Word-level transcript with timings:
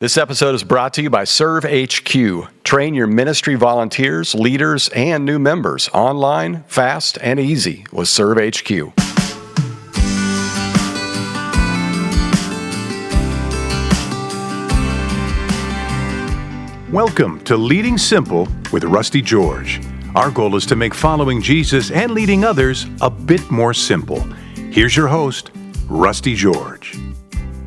This 0.00 0.18
episode 0.18 0.56
is 0.56 0.64
brought 0.64 0.92
to 0.94 1.02
you 1.02 1.08
by 1.08 1.22
Serve 1.22 1.62
HQ. 1.62 2.64
Train 2.64 2.94
your 2.94 3.06
ministry 3.06 3.54
volunteers, 3.54 4.34
leaders, 4.34 4.88
and 4.88 5.24
new 5.24 5.38
members 5.38 5.88
online, 5.94 6.64
fast, 6.64 7.16
and 7.22 7.38
easy 7.38 7.86
with 7.92 8.08
Serve 8.08 8.38
HQ. 8.38 8.70
Welcome 16.92 17.38
to 17.44 17.56
Leading 17.56 17.96
Simple 17.96 18.48
with 18.72 18.82
Rusty 18.82 19.22
George. 19.22 19.80
Our 20.16 20.32
goal 20.32 20.56
is 20.56 20.66
to 20.66 20.74
make 20.74 20.92
following 20.92 21.40
Jesus 21.40 21.92
and 21.92 22.10
leading 22.10 22.44
others 22.44 22.86
a 23.00 23.08
bit 23.08 23.48
more 23.48 23.72
simple. 23.72 24.22
Here's 24.72 24.96
your 24.96 25.06
host, 25.06 25.52
Rusty 25.86 26.34
George. 26.34 26.98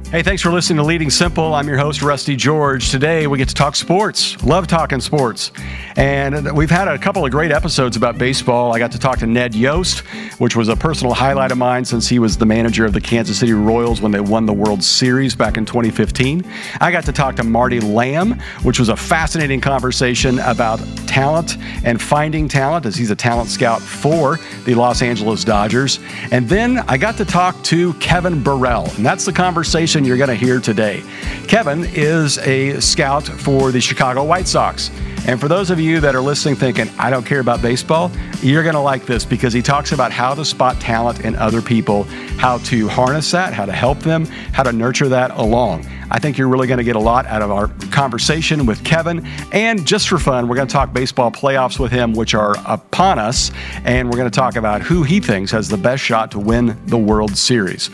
Hey, 0.10 0.24
thanks 0.24 0.42
for 0.42 0.52
listening 0.52 0.78
to 0.78 0.84
Leading 0.84 1.10
Simple. 1.10 1.54
I'm 1.54 1.68
your 1.68 1.78
host, 1.78 2.02
Rusty 2.02 2.38
George. 2.38 2.92
Today 2.92 3.28
we 3.28 3.38
get 3.38 3.50
to 3.50 3.54
talk 3.54 3.76
sports. 3.76 4.42
Love 4.42 4.66
talking 4.66 5.02
sports. 5.02 5.52
And 5.98 6.50
we've 6.56 6.70
had 6.70 6.88
a 6.88 6.98
couple 6.98 7.26
of 7.26 7.32
great 7.32 7.52
episodes 7.52 7.98
about 7.98 8.18
baseball. 8.18 8.74
I 8.74 8.80
got 8.80 8.94
to 8.94 9.00
talk 9.00 9.20
to 9.20 9.28
Ned 9.28 9.54
Yost, 9.54 10.00
which 10.40 10.56
was 10.56 10.70
a 10.70 10.78
personal 10.78 11.14
highlight 11.14 11.52
of 11.52 11.58
mine 11.58 11.84
since 11.84 12.08
he 12.08 12.20
was 12.20 12.38
the 12.38 12.46
manager 12.46 12.86
of 12.86 12.94
the 12.94 13.02
Kansas 13.02 13.38
City 13.38 13.52
Royals 13.52 14.00
when 14.00 14.14
they 14.14 14.22
won 14.22 14.46
the 14.46 14.54
World 14.54 14.82
Series 14.82 15.36
back 15.36 15.58
in 15.58 15.66
2015. 15.66 16.42
I 16.80 16.90
got 16.90 17.04
to 17.04 17.12
talk 17.12 17.36
to 17.36 17.44
Marty 17.44 17.82
Lamb, 17.82 18.40
which 18.64 18.80
was 18.80 18.88
a 18.88 18.96
fascinating 18.96 19.60
conversation 19.60 20.40
about 20.40 20.80
talent 21.06 21.58
and 21.84 22.02
finding 22.02 22.48
talent 22.48 22.86
as 22.86 22.96
he's 22.96 23.12
a 23.12 23.16
talent 23.16 23.50
scout 23.50 23.82
for 23.82 24.40
the 24.64 24.74
Los 24.74 25.02
Angeles 25.02 25.44
Dodgers. 25.44 26.00
And 26.32 26.48
then 26.48 26.78
I 26.88 26.96
got 26.96 27.18
to 27.18 27.26
talk 27.26 27.62
to 27.64 27.94
Kevin 27.96 28.42
Burrell, 28.42 28.90
and 28.96 29.06
that's 29.06 29.26
the 29.26 29.34
conversation 29.34 29.97
you're 30.06 30.18
going 30.18 30.30
to 30.30 30.36
hear 30.36 30.60
today. 30.60 31.04
Kevin 31.48 31.86
is 31.86 32.38
a 32.40 32.80
scout 32.80 33.28
for 33.28 33.72
the 33.72 33.82
Chicago 33.82 34.24
White 34.24 34.48
Sox. 34.48 34.92
And 35.28 35.40
for 35.40 35.48
those 35.48 35.70
of 35.70 35.80
you 35.80 36.00
that 36.00 36.16
are 36.16 36.22
listening 36.22 36.56
thinking, 36.56 36.90
I 36.98 37.10
don't 37.10 37.26
care 37.26 37.40
about 37.40 37.62
baseball, 37.62 38.12
you're 38.42 38.64
going 38.64 38.76
to 38.76 38.82
like 38.82 39.06
this 39.06 39.26
because 39.26 39.52
he 39.52 39.62
talks 39.62 39.92
about 39.92 40.12
how 40.12 40.34
to 40.34 40.46
spot 40.46 40.80
talent 40.80 41.22
in 41.22 41.36
other 41.36 41.62
people, 41.62 42.04
how 42.38 42.60
to 42.60 42.88
harness 42.88 43.32
that, 43.32 43.54
how 43.54 43.66
to 43.66 43.74
help 43.74 44.00
them, 44.00 44.26
how 44.26 44.64
to 44.64 44.72
nurture 44.72 45.10
that 45.10 45.32
along. 45.32 45.86
I 46.10 46.20
think 46.20 46.38
you're 46.38 46.48
really 46.48 46.68
going 46.68 46.78
to 46.78 46.84
get 46.84 46.96
a 46.96 47.00
lot 47.00 47.26
out 47.26 47.42
of 47.42 47.52
our 47.52 47.68
conversation 47.92 48.66
with 48.66 48.84
Kevin. 48.84 49.26
And 49.52 49.86
just 49.86 50.08
for 50.08 50.18
fun, 50.18 50.48
we're 50.48 50.56
going 50.56 50.68
to 50.68 50.72
talk 50.72 50.94
baseball 50.94 51.32
playoffs 51.32 51.80
with 51.80 51.92
him, 51.92 52.14
which 52.14 52.34
are 52.34 52.56
upon 52.66 53.20
us. 53.20 53.52
And 53.84 54.10
we're 54.10 54.18
going 54.18 54.30
to 54.30 54.36
talk 54.36 54.56
about 54.56 54.82
who 54.82 55.04
he 55.04 55.20
thinks 55.20 55.52
has 55.52 55.70
the 55.70 55.78
best 55.78 56.04
shot 56.04 56.32
to 56.32 56.40
win 56.40 56.78
the 56.88 56.98
World 56.98 57.38
Series. 57.38 57.90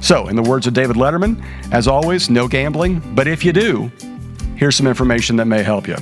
So, 0.00 0.28
in 0.28 0.36
the 0.36 0.42
words 0.42 0.66
of 0.66 0.74
David 0.74 0.96
Letterman, 0.96 1.44
as 1.72 1.88
always, 1.88 2.30
no 2.30 2.48
gambling. 2.48 3.02
But 3.14 3.26
if 3.26 3.44
you 3.44 3.52
do, 3.52 3.90
here's 4.56 4.76
some 4.76 4.86
information 4.86 5.36
that 5.36 5.46
may 5.46 5.62
help 5.62 5.88
you. 5.88 5.96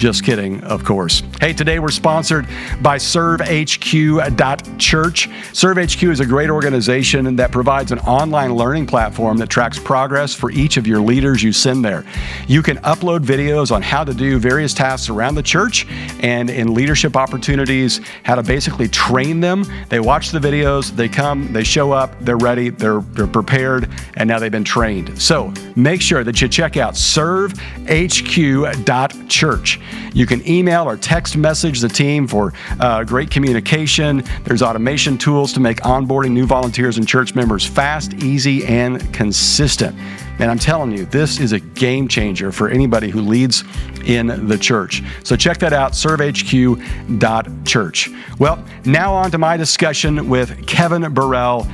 Just 0.00 0.24
kidding, 0.24 0.64
of 0.64 0.82
course. 0.82 1.22
Hey, 1.42 1.52
today 1.52 1.78
we're 1.78 1.90
sponsored 1.90 2.46
by 2.80 2.96
ServeHQ.church. 2.96 5.28
ServeHQ 5.28 6.10
is 6.10 6.20
a 6.20 6.26
great 6.26 6.48
organization 6.48 7.36
that 7.36 7.52
provides 7.52 7.92
an 7.92 7.98
online 7.98 8.54
learning 8.54 8.86
platform 8.86 9.36
that 9.36 9.50
tracks 9.50 9.78
progress 9.78 10.34
for 10.34 10.50
each 10.52 10.78
of 10.78 10.86
your 10.86 11.02
leaders 11.02 11.42
you 11.42 11.52
send 11.52 11.84
there. 11.84 12.06
You 12.48 12.62
can 12.62 12.78
upload 12.78 13.26
videos 13.26 13.70
on 13.70 13.82
how 13.82 14.02
to 14.04 14.14
do 14.14 14.38
various 14.38 14.72
tasks 14.72 15.10
around 15.10 15.34
the 15.34 15.42
church 15.42 15.86
and 16.20 16.48
in 16.48 16.72
leadership 16.72 17.14
opportunities, 17.14 18.00
how 18.22 18.36
to 18.36 18.42
basically 18.42 18.88
train 18.88 19.40
them. 19.40 19.66
They 19.90 20.00
watch 20.00 20.30
the 20.30 20.38
videos, 20.38 20.96
they 20.96 21.10
come, 21.10 21.52
they 21.52 21.62
show 21.62 21.92
up, 21.92 22.18
they're 22.20 22.38
ready, 22.38 22.70
they're, 22.70 23.00
they're 23.00 23.26
prepared, 23.26 23.90
and 24.14 24.26
now 24.26 24.38
they've 24.38 24.50
been 24.50 24.64
trained. 24.64 25.20
So 25.20 25.52
make 25.76 26.00
sure 26.00 26.24
that 26.24 26.40
you 26.40 26.48
check 26.48 26.78
out 26.78 26.94
ServeHQ.church. 26.94 29.80
You 30.12 30.26
can 30.26 30.46
email 30.48 30.88
or 30.88 30.96
text 30.96 31.36
message 31.36 31.80
the 31.80 31.88
team 31.88 32.26
for 32.26 32.52
uh, 32.80 33.04
great 33.04 33.30
communication. 33.30 34.24
There's 34.44 34.62
automation 34.62 35.18
tools 35.18 35.52
to 35.54 35.60
make 35.60 35.78
onboarding 35.78 36.32
new 36.32 36.46
volunteers 36.46 36.98
and 36.98 37.06
church 37.06 37.34
members 37.34 37.66
fast, 37.66 38.14
easy, 38.14 38.64
and 38.66 39.12
consistent. 39.12 39.96
And 40.40 40.50
I'm 40.50 40.58
telling 40.58 40.90
you, 40.92 41.04
this 41.04 41.38
is 41.38 41.52
a 41.52 41.60
game 41.60 42.08
changer 42.08 42.50
for 42.50 42.70
anybody 42.70 43.10
who 43.10 43.20
leads 43.20 43.62
in 44.06 44.48
the 44.48 44.56
church. 44.56 45.02
So 45.22 45.36
check 45.36 45.58
that 45.58 45.74
out, 45.74 45.92
servehq.church. 45.92 48.10
Well, 48.38 48.64
now 48.86 49.12
on 49.12 49.30
to 49.30 49.38
my 49.38 49.58
discussion 49.58 50.28
with 50.28 50.66
Kevin 50.66 51.12
Burrell. 51.12 51.68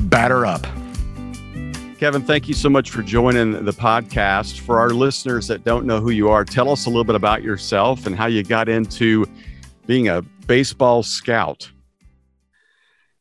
Batter 0.00 0.46
up. 0.46 0.66
Kevin, 1.98 2.20
thank 2.20 2.46
you 2.46 2.52
so 2.52 2.68
much 2.68 2.90
for 2.90 3.00
joining 3.00 3.64
the 3.64 3.72
podcast. 3.72 4.60
For 4.60 4.78
our 4.78 4.90
listeners 4.90 5.46
that 5.48 5.64
don't 5.64 5.86
know 5.86 5.98
who 5.98 6.10
you 6.10 6.28
are, 6.28 6.44
tell 6.44 6.68
us 6.68 6.84
a 6.84 6.90
little 6.90 7.04
bit 7.04 7.14
about 7.14 7.42
yourself 7.42 8.06
and 8.06 8.14
how 8.14 8.26
you 8.26 8.42
got 8.42 8.68
into 8.68 9.24
being 9.86 10.08
a 10.08 10.20
baseball 10.46 11.02
scout. 11.02 11.70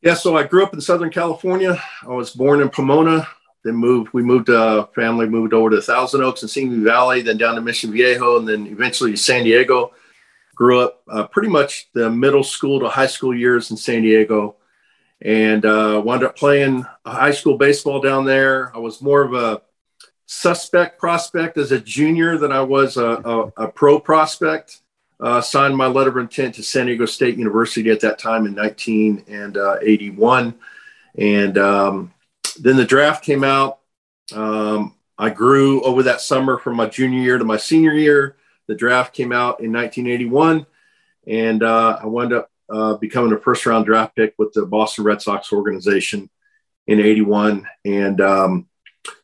Yeah, 0.02 0.14
so 0.14 0.36
I 0.36 0.44
grew 0.44 0.62
up 0.62 0.74
in 0.74 0.82
Southern 0.82 1.10
California. 1.10 1.82
I 2.04 2.10
was 2.10 2.32
born 2.32 2.62
in 2.62 2.68
Pomona, 2.68 3.26
then 3.64 3.78
moved. 3.78 4.12
We 4.12 4.24
moved. 4.24 4.50
Uh, 4.50 4.88
family 4.88 5.26
moved 5.26 5.54
over 5.54 5.70
to 5.70 5.82
Thousand 5.82 6.22
Oaks 6.22 6.42
and 6.42 6.52
Simi 6.52 6.84
Valley, 6.84 7.22
then 7.22 7.38
down 7.38 7.56
to 7.56 7.62
Mission 7.62 7.94
Viejo, 7.94 8.40
and 8.40 8.48
then 8.48 8.68
eventually 8.68 9.16
San 9.16 9.46
Diego. 9.46 9.94
Grew 10.54 10.82
up 10.82 11.02
uh, 11.10 11.28
pretty 11.28 11.50
much 11.50 11.88
the 11.94 12.10
middle 12.10 12.44
school 12.44 12.82
to 12.82 12.90
high 12.90 13.08
school 13.08 13.34
years 13.34 13.72
in 13.72 13.78
San 13.78 14.02
Diego 14.02 14.58
and 15.22 15.66
uh, 15.66 16.02
wound 16.04 16.24
up 16.24 16.36
playing 16.36 16.86
high 17.06 17.32
school 17.32 17.58
baseball 17.58 18.02
down 18.02 18.26
there. 18.26 18.76
I 18.76 18.80
was 18.80 19.02
more 19.02 19.22
of 19.22 19.34
a 19.34 19.62
suspect 20.26 21.00
prospect 21.00 21.58
as 21.58 21.72
a 21.72 21.80
junior 21.80 22.38
than 22.38 22.52
I 22.52 22.62
was 22.62 22.98
a, 22.98 23.06
a, 23.06 23.54
a 23.58 23.68
pro 23.68 24.00
prospect. 24.00 24.82
Uh, 25.18 25.40
signed 25.40 25.78
my 25.78 25.88
letter 25.88 26.10
of 26.10 26.18
intent 26.18 26.56
to 26.56 26.64
San 26.64 26.88
Diego 26.88 27.06
State 27.06 27.38
University 27.38 27.90
at 27.90 28.02
that 28.02 28.20
time 28.20 28.46
in 28.46 28.54
1981. 28.54 30.56
And 31.18 31.58
um, 31.58 32.14
then 32.60 32.76
the 32.76 32.84
draft 32.84 33.24
came 33.24 33.44
out. 33.44 33.80
Um, 34.34 34.96
I 35.18 35.30
grew 35.30 35.82
over 35.84 36.04
that 36.04 36.20
summer 36.20 36.58
from 36.58 36.76
my 36.76 36.88
junior 36.88 37.22
year 37.22 37.38
to 37.38 37.46
my 37.46 37.56
senior 37.56 37.94
year. 37.94 38.36
The 38.68 38.76
draft 38.76 39.16
came 39.16 39.32
out 39.32 39.62
in 39.62 39.72
1981. 39.72 40.66
And 41.28 41.64
uh, 41.64 42.00
I 42.02 42.06
wound 42.08 42.34
up 42.34 42.52
uh, 42.70 42.96
becoming 42.96 43.34
a 43.34 43.40
first 43.40 43.66
round 43.66 43.86
draft 43.86 44.16
pick 44.16 44.34
with 44.38 44.54
the 44.54 44.66
Boston 44.66 45.04
Red 45.04 45.22
Sox 45.22 45.52
organization 45.52 46.30
in 46.88 47.00
81 47.00 47.68
and 47.84 48.22
um, 48.22 48.68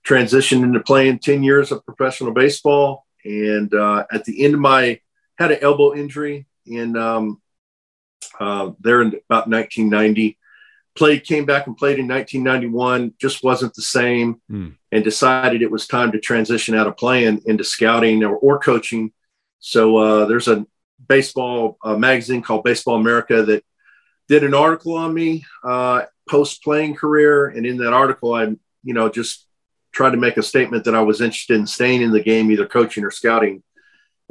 transitioned 0.06 0.64
into 0.64 0.80
playing 0.80 1.20
10 1.20 1.44
years 1.44 1.72
of 1.72 1.86
professional 1.86 2.34
baseball. 2.34 3.06
And 3.24 3.74
uh, 3.74 4.06
at 4.12 4.26
the 4.26 4.44
end 4.44 4.56
of 4.56 4.60
my, 4.60 5.00
had 5.38 5.52
an 5.52 5.60
elbow 5.62 5.96
injury 5.96 6.48
in 6.66 6.96
um, 6.96 7.42
uh, 8.40 8.72
there 8.80 9.02
in 9.02 9.08
about 9.10 9.48
1990. 9.48 10.38
Played, 10.94 11.24
came 11.24 11.46
back 11.46 11.68
and 11.68 11.78
played 11.78 12.00
in 12.00 12.08
1991, 12.08 13.14
just 13.18 13.44
wasn't 13.44 13.74
the 13.74 13.82
same, 13.82 14.42
mm. 14.52 14.76
and 14.92 15.04
decided 15.04 15.62
it 15.62 15.72
was 15.72 15.88
time 15.88 16.12
to 16.12 16.20
transition 16.20 16.76
out 16.76 16.86
of 16.86 16.98
playing 16.98 17.42
into 17.46 17.64
scouting 17.64 18.24
or, 18.24 18.36
or 18.36 18.60
coaching. 18.60 19.14
So 19.60 19.98
uh, 19.98 20.26
there's 20.26 20.50
a 20.50 20.66
baseball 21.12 21.78
uh, 21.84 21.98
magazine 21.98 22.42
called 22.42 22.64
Baseball 22.64 22.96
America 22.96 23.44
that 23.44 23.66
did 24.30 24.46
an 24.46 24.54
article 24.54 24.96
on 24.96 25.14
me 25.14 25.44
uh, 25.62 26.04
post 26.30 26.64
playing 26.64 26.96
career, 26.96 27.48
and 27.48 27.66
in 27.66 27.76
that 27.78 27.92
article, 27.92 28.34
I 28.34 28.44
you 28.84 28.94
know 28.94 29.10
just 29.10 29.46
tried 29.92 30.12
to 30.12 30.18
make 30.26 30.38
a 30.38 30.44
statement 30.44 30.86
that 30.86 30.96
I 30.96 31.02
was 31.02 31.20
interested 31.20 31.58
in 31.58 31.68
staying 31.68 32.02
in 32.02 32.12
the 32.12 32.24
game, 32.24 32.50
either 32.50 32.66
coaching 32.66 33.04
or 33.04 33.12
scouting. 33.12 33.62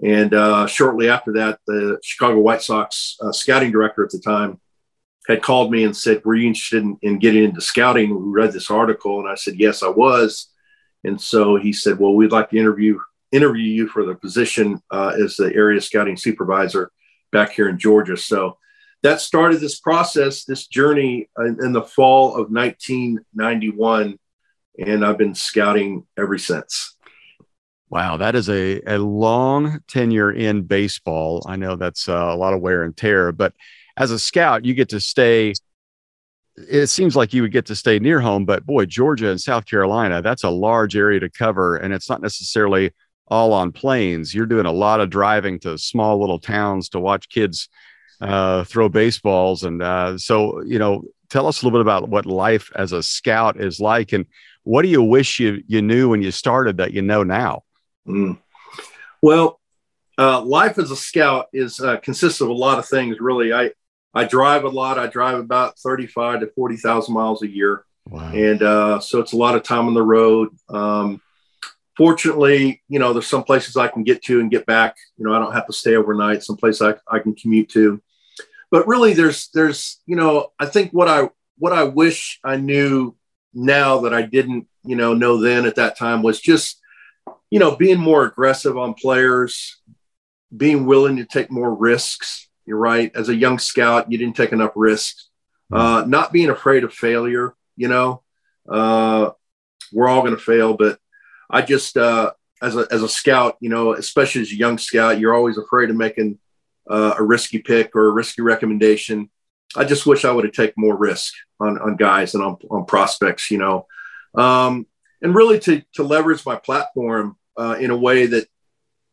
And 0.03 0.33
uh, 0.33 0.67
shortly 0.67 1.11
after 1.11 1.35
that, 1.35 1.59
the 1.67 1.99
Chicago 2.03 2.39
White 2.39 2.63
Sox 2.63 3.19
uh, 3.21 3.31
scouting 3.31 3.71
director 3.71 4.03
at 4.03 4.11
the 4.11 4.19
time 4.19 4.59
had 5.29 5.43
called 5.43 5.71
me 5.71 5.85
and 5.85 5.95
said, 5.95 6.25
"Were 6.25 6.35
you 6.35 6.49
interested 6.49 6.83
in, 6.83 6.97
in 7.03 7.19
getting 7.19 7.45
into 7.45 7.61
scouting?" 7.61 8.09
We 8.09 8.41
read 8.41 8.55
this 8.55 8.71
article, 8.71 9.21
and 9.21 9.29
I 9.29 9.35
said, 9.35 9.57
"Yes, 9.59 9.83
I 9.83 9.89
was." 9.89 10.49
And 11.05 11.21
so 11.21 11.57
he 11.57 11.75
said, 11.75 11.99
"Well, 11.99 12.15
we'd 12.15 12.33
like 12.33 12.49
to 12.51 12.57
interview 12.57 12.99
interview 13.33 13.63
you 13.63 13.89
for 13.89 14.05
the 14.05 14.15
position 14.15 14.81
uh, 14.91 15.15
as 15.22 15.37
the 15.37 15.53
area 15.54 15.81
scouting 15.81 16.16
supervisor 16.16 16.91
back 17.33 17.53
here 17.53 17.69
in 17.69 17.78
Georgia. 17.78 18.16
So 18.16 18.59
that 19.03 19.21
started 19.21 19.60
this 19.60 19.81
process, 19.81 20.45
this 20.45 20.66
journey 20.66 21.28
in, 21.39 21.59
in 21.63 21.72
the 21.72 21.83
fall 21.83 22.31
of 22.31 22.51
1991. 22.51 24.19
And 24.78 25.04
I've 25.04 25.19
been 25.19 25.34
scouting 25.34 26.07
ever 26.19 26.39
since. 26.39 26.97
Wow, 27.89 28.19
that 28.19 28.37
is 28.37 28.49
a, 28.49 28.81
a 28.87 28.99
long 28.99 29.81
tenure 29.89 30.31
in 30.31 30.63
baseball. 30.63 31.45
I 31.47 31.57
know 31.57 31.75
that's 31.75 32.09
uh, 32.09 32.13
a 32.15 32.37
lot 32.37 32.54
of 32.54 32.60
wear 32.60 32.84
and 32.84 32.97
tear, 32.97 33.33
but 33.33 33.53
as 33.97 34.13
a 34.13 34.19
scout, 34.19 34.65
you 34.65 34.75
get 34.75 34.91
to 34.91 35.01
stay. 35.01 35.54
It 36.57 36.87
seems 36.87 37.16
like 37.16 37.33
you 37.33 37.43
would 37.43 37.53
get 37.53 37.66
to 37.66 37.75
stay 37.75 37.99
near 37.99 38.21
home, 38.21 38.45
but 38.45 38.65
boy, 38.65 38.87
Georgia 38.87 39.31
and 39.31 39.41
South 39.41 39.66
Carolina, 39.66 40.22
that's 40.22 40.45
a 40.45 40.51
large 40.51 40.95
area 40.95 41.19
to 41.19 41.28
cover. 41.28 41.77
And 41.77 41.93
it's 41.93 42.09
not 42.09 42.22
necessarily 42.22 42.93
all 43.30 43.53
on 43.53 43.72
planes. 43.72 44.34
You're 44.34 44.47
doing 44.47 44.66
a 44.66 44.72
lot 44.72 45.00
of 45.00 45.10
driving 45.10 45.59
to 45.60 45.78
small 45.78 46.21
little 46.21 46.38
towns 46.38 46.88
to 46.91 47.00
watch 47.00 47.28
kids 47.28 47.68
uh, 48.21 48.65
throw 48.65 48.88
baseballs. 48.88 49.62
And 49.65 49.82
uh, 49.82 50.18
so, 50.18 50.62
you 50.62 50.78
know, 50.78 51.04
tell 51.28 51.47
us 51.47 51.62
a 51.62 51.65
little 51.65 51.78
bit 51.78 51.82
about 51.82 52.09
what 52.09 52.27
life 52.27 52.71
as 52.74 52.92
a 52.92 53.03
scout 53.03 53.60
is 53.60 53.80
like 53.80 54.12
and 54.12 54.27
what 54.65 54.82
do 54.82 54.88
you 54.88 55.03
wish 55.03 55.38
you, 55.38 55.62
you 55.66 55.80
knew 55.80 56.10
when 56.10 56.22
you 56.22 56.30
started 56.30 56.77
that 56.78 56.92
you 56.92 57.03
know 57.03 57.22
now? 57.22 57.62
Mm. 58.06 58.38
Well, 59.22 59.60
uh, 60.18 60.42
life 60.42 60.78
as 60.78 60.91
a 60.91 60.97
scout 60.97 61.47
is 61.53 61.80
uh, 61.80 61.97
consists 61.98 62.41
of 62.41 62.48
a 62.48 62.53
lot 62.53 62.78
of 62.78 62.86
things. 62.86 63.18
Really, 63.21 63.53
I 63.53 63.71
I 64.12 64.24
drive 64.24 64.65
a 64.65 64.68
lot. 64.68 64.98
I 64.98 65.06
drive 65.06 65.38
about 65.38 65.78
thirty 65.78 66.06
five 66.06 66.41
to 66.41 66.48
forty 66.48 66.77
thousand 66.77 67.15
miles 67.15 67.42
a 67.42 67.48
year, 67.48 67.84
wow. 68.06 68.30
and 68.32 68.62
uh, 68.62 69.00
so 69.00 69.21
it's 69.21 69.32
a 69.32 69.36
lot 69.36 69.54
of 69.54 69.62
time 69.62 69.86
on 69.86 69.94
the 69.94 70.03
road. 70.03 70.50
Um, 70.68 71.22
fortunately, 72.01 72.83
you 72.89 72.99
know, 72.99 73.13
there's 73.13 73.27
some 73.27 73.45
places 73.45 73.77
I 73.77 73.89
can 73.89 74.05
get 74.05 74.23
to 74.23 74.41
and 74.41 74.51
get 74.51 74.65
back. 74.65 74.97
You 75.19 75.27
know, 75.27 75.35
I 75.35 75.39
don't 75.39 75.53
have 75.53 75.67
to 75.67 75.73
stay 75.75 75.97
overnight. 75.97 76.43
Some 76.43 76.57
place 76.57 76.81
I, 76.81 76.95
I 77.07 77.19
can 77.19 77.35
commute 77.35 77.69
to. 77.73 78.01
But 78.71 78.89
really, 78.89 79.13
there's 79.13 79.51
there's 79.53 80.01
you 80.07 80.17
know, 80.17 80.51
I 80.59 80.65
think 80.65 80.93
what 80.93 81.09
I 81.09 81.29
what 81.59 81.75
I 81.75 81.85
wish 81.85 82.41
I 82.43 82.57
knew 82.57 83.15
now 83.53 83.99
that 84.01 84.15
I 84.15 84.23
didn't 84.23 84.67
you 84.83 84.97
know 84.97 85.13
know 85.13 85.43
then 85.43 85.67
at 85.67 85.75
that 85.75 85.99
time 85.99 86.23
was 86.23 86.41
just 86.41 86.81
you 87.51 87.59
know 87.59 87.77
being 87.77 87.99
more 87.99 88.25
aggressive 88.25 88.79
on 88.79 88.95
players, 88.95 89.79
being 90.57 90.87
willing 90.87 91.17
to 91.19 91.27
take 91.27 91.51
more 91.51 91.75
risks. 91.75 92.49
You're 92.65 92.79
right. 92.79 93.15
As 93.15 93.29
a 93.29 93.37
young 93.37 93.59
scout, 93.59 94.11
you 94.11 94.17
didn't 94.17 94.37
take 94.37 94.53
enough 94.53 94.73
risks. 94.75 95.29
Mm-hmm. 95.71 95.83
Uh, 95.83 96.07
not 96.07 96.33
being 96.33 96.49
afraid 96.49 96.83
of 96.83 96.95
failure. 96.95 97.55
You 97.77 97.89
know, 97.89 98.23
uh, 98.67 99.33
we're 99.93 100.09
all 100.09 100.23
going 100.23 100.35
to 100.35 100.41
fail, 100.41 100.73
but 100.73 100.99
I 101.51 101.63
just 101.63 101.97
uh, 101.97 102.33
as 102.63 102.77
a 102.77 102.87
as 102.91 103.03
a 103.03 103.09
scout, 103.09 103.57
you 103.61 103.69
know, 103.69 103.95
especially 103.95 104.43
as 104.43 104.53
a 104.53 104.57
young 104.57 104.79
scout, 104.79 105.19
you're 105.19 105.35
always 105.35 105.59
afraid 105.59 105.91
of 105.91 105.97
making 105.97 106.39
uh, 106.89 107.15
a 107.19 107.23
risky 107.23 107.59
pick 107.59 107.95
or 107.97 108.07
a 108.07 108.13
risky 108.13 108.43
recommendation. 108.43 109.31
I 109.77 109.85
just 109.85 110.07
wish 110.07 110.25
I 110.25 110.33
would 110.33 110.45
have 110.45 110.55
taken 110.55 110.75
more 110.77 110.97
risk 110.97 111.33
on, 111.61 111.79
on 111.79 111.97
guys 111.97 112.35
and 112.35 112.43
on, 112.43 112.59
on 112.71 112.87
prospects, 112.87 113.51
you 113.51 113.59
know, 113.59 113.87
um, 114.35 114.87
and 115.23 115.35
really 115.35 115.59
to 115.61 115.83
to 115.95 116.03
leverage 116.03 116.45
my 116.45 116.57
platform 116.57 117.37
uh, 117.57 117.77
in 117.81 117.91
a 117.91 117.97
way 117.97 118.27
that 118.27 118.49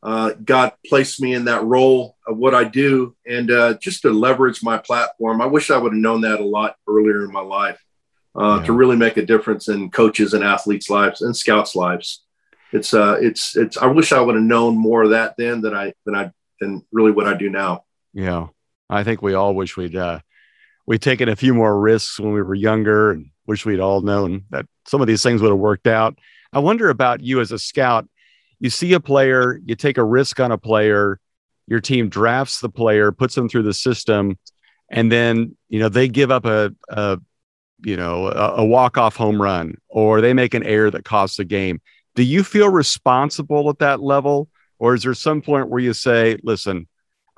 uh, 0.03 0.31
God 0.43 0.73
placed 0.85 1.21
me 1.21 1.33
in 1.33 1.45
that 1.45 1.63
role 1.63 2.17
of 2.27 2.37
what 2.37 2.53
I 2.53 2.63
do, 2.63 3.15
and 3.25 3.49
uh, 3.49 3.75
just 3.75 4.01
to 4.03 4.11
leverage 4.11 4.61
my 4.61 4.77
platform. 4.77 5.41
I 5.41 5.47
wish 5.47 5.71
I 5.71 5.77
would 5.77 5.93
have 5.93 6.01
known 6.01 6.21
that 6.21 6.39
a 6.39 6.45
lot 6.45 6.75
earlier 6.87 7.23
in 7.23 7.31
my 7.31 7.41
life 7.41 7.83
uh, 8.35 8.57
yeah. 8.59 8.65
to 8.65 8.73
really 8.73 8.95
make 8.95 9.17
a 9.17 9.25
difference 9.25 9.69
in 9.69 9.89
coaches 9.89 10.33
and 10.33 10.43
athletes' 10.43 10.89
lives 10.89 11.21
and 11.21 11.35
scouts' 11.35 11.75
lives 11.75 12.23
it's 12.71 12.93
uh 12.93 13.17
it's 13.21 13.55
it's 13.55 13.77
i 13.77 13.85
wish 13.85 14.11
i 14.11 14.19
would 14.19 14.35
have 14.35 14.43
known 14.43 14.77
more 14.77 15.03
of 15.03 15.11
that 15.11 15.35
then 15.37 15.61
than 15.61 15.73
i 15.73 15.93
than 16.05 16.15
i 16.15 16.31
than 16.59 16.83
really 16.91 17.11
what 17.11 17.27
i 17.27 17.33
do 17.33 17.49
now. 17.49 17.83
Yeah. 18.13 18.47
I 18.89 19.03
think 19.03 19.21
we 19.21 19.33
all 19.33 19.53
wish 19.53 19.77
we'd 19.77 19.95
uh 19.95 20.19
we'd 20.85 21.01
taken 21.01 21.29
a 21.29 21.35
few 21.35 21.53
more 21.53 21.79
risks 21.79 22.19
when 22.19 22.33
we 22.33 22.41
were 22.41 22.55
younger 22.55 23.11
and 23.11 23.29
wish 23.45 23.65
we'd 23.65 23.79
all 23.79 24.01
known 24.01 24.45
that 24.49 24.65
some 24.87 25.01
of 25.01 25.07
these 25.07 25.21
things 25.21 25.41
would 25.41 25.51
have 25.51 25.59
worked 25.59 25.87
out. 25.87 26.17
I 26.53 26.59
wonder 26.59 26.89
about 26.89 27.21
you 27.21 27.41
as 27.41 27.51
a 27.51 27.59
scout. 27.59 28.07
You 28.59 28.69
see 28.69 28.93
a 28.93 28.99
player 28.99 29.59
you 29.65 29.75
take 29.75 29.97
a 29.97 30.03
risk 30.03 30.39
on 30.39 30.51
a 30.51 30.57
player 30.57 31.19
your 31.67 31.81
team 31.81 32.09
drafts 32.09 32.59
the 32.59 32.69
player 32.69 33.11
puts 33.11 33.35
them 33.35 33.49
through 33.49 33.63
the 33.63 33.73
system 33.73 34.37
and 34.89 35.11
then 35.11 35.55
you 35.69 35.79
know 35.79 35.89
they 35.89 36.07
give 36.07 36.31
up 36.31 36.45
a, 36.45 36.73
a 36.89 37.19
you 37.83 37.97
know 37.97 38.27
a, 38.27 38.55
a 38.55 38.65
walk 38.65 38.97
off 38.97 39.15
home 39.15 39.39
run 39.41 39.75
or 39.89 40.21
they 40.21 40.33
make 40.33 40.53
an 40.53 40.63
error 40.63 40.89
that 40.89 41.05
costs 41.05 41.39
a 41.39 41.45
game 41.45 41.79
do 42.17 42.23
you 42.23 42.43
feel 42.43 42.67
responsible 42.67 43.69
at 43.69 43.77
that 43.77 44.01
level? 44.01 44.49
Or 44.79 44.95
is 44.95 45.03
there 45.03 45.13
some 45.13 45.41
point 45.41 45.69
where 45.69 45.79
you 45.79 45.93
say 45.93 46.37
listen 46.43 46.87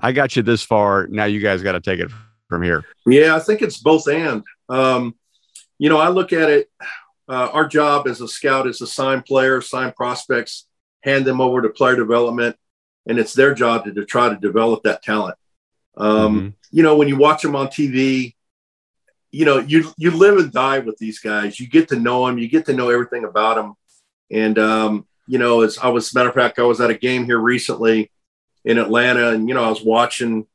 i 0.02 0.14
got 0.14 0.36
you 0.36 0.42
this 0.42 0.64
far. 0.64 1.08
Now 1.08 1.26
you 1.26 1.42
guys 1.42 1.62
got 1.62 1.74
to 1.74 1.82
take 1.82 2.00
it 2.00 2.10
from 2.48 2.64
here 2.64 2.84
yeah 3.06 3.36
i 3.36 3.40
think 3.40 3.62
it's 3.62 3.78
both 3.78 4.08
and. 4.08 4.44
Um, 4.70 5.16
you 5.78 5.90
know 5.90 6.00
i 6.00 6.08
look 6.08 6.34
at 6.34 6.50
it 6.50 6.70
uh, 7.28 7.50
our 7.54 7.68
job 7.68 8.08
as 8.08 8.22
a 8.22 8.28
scout 8.28 8.68
is 8.68 8.80
to 8.80 8.88
sign 8.88 9.22
players 9.22 9.70
sign 9.70 9.92
prospects 9.92 10.66
hand 11.04 11.26
them 11.26 11.42
over 11.42 11.62
to 11.62 11.70
player 11.70 11.96
development 11.96 12.56
and 13.08 13.20
it's 13.20 13.34
their 13.34 13.54
job 13.54 13.86
to, 13.86 13.94
to 13.94 14.06
try 14.06 14.30
to 14.30 14.36
develop 14.36 14.84
that 14.84 15.04
talent. 15.04 15.36
Um, 15.98 16.38
mm-hmm. 16.38 16.48
you 16.72 16.84
know 16.84 16.98
when 16.98 17.08
you 17.08 17.18
watch 17.18 17.42
them 17.42 17.56
on 17.56 17.68
tv 17.68 18.36
you 19.32 19.46
know 19.46 19.60
you 19.60 19.92
you 19.98 20.12
live 20.12 20.38
and 20.38 20.52
die 20.52 20.80
with 20.80 20.98
these 20.98 21.20
guys. 21.20 21.60
You 21.60 21.68
get 21.68 21.90
to 21.90 22.00
know 22.00 22.26
them 22.26 22.38
you 22.38 22.48
get 22.48 22.66
to 22.66 22.74
know 22.74 22.90
everything 22.90 23.26
about 23.26 23.56
them 23.56 23.76
and 24.32 24.58
um, 24.58 25.08
you 25.28 25.38
know, 25.38 25.62
as 25.62 25.78
I 25.78 25.90
was, 25.90 26.14
matter 26.14 26.30
of 26.30 26.36
fact, 26.36 26.60
I 26.60 26.64
was 26.64 26.82
at 26.82 26.90
a 26.90 26.98
game 26.98 27.26
here 27.26 27.38
recently 27.38 28.12
in 28.66 28.78
Atlanta, 28.78 29.30
and 29.30 29.48
you 29.48 29.56
know, 29.56 29.64
I 29.64 29.70
was 29.70 29.84
watching 29.84 30.48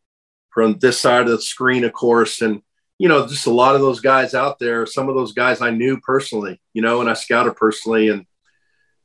from 0.50 0.78
this 0.78 0.98
side 0.98 1.22
of 1.22 1.28
the 1.28 1.40
screen, 1.40 1.84
of 1.84 1.92
course, 1.92 2.42
and 2.42 2.62
you 2.98 3.08
know, 3.08 3.26
just 3.26 3.46
a 3.46 3.52
lot 3.52 3.74
of 3.74 3.80
those 3.80 4.00
guys 4.00 4.34
out 4.34 4.58
there. 4.58 4.86
Some 4.86 5.08
of 5.08 5.14
those 5.14 5.32
guys 5.32 5.60
I 5.60 5.70
knew 5.70 6.00
personally, 6.00 6.60
you 6.72 6.82
know, 6.82 7.00
and 7.00 7.10
I 7.10 7.14
scouted 7.14 7.56
personally, 7.56 8.08
and 8.08 8.26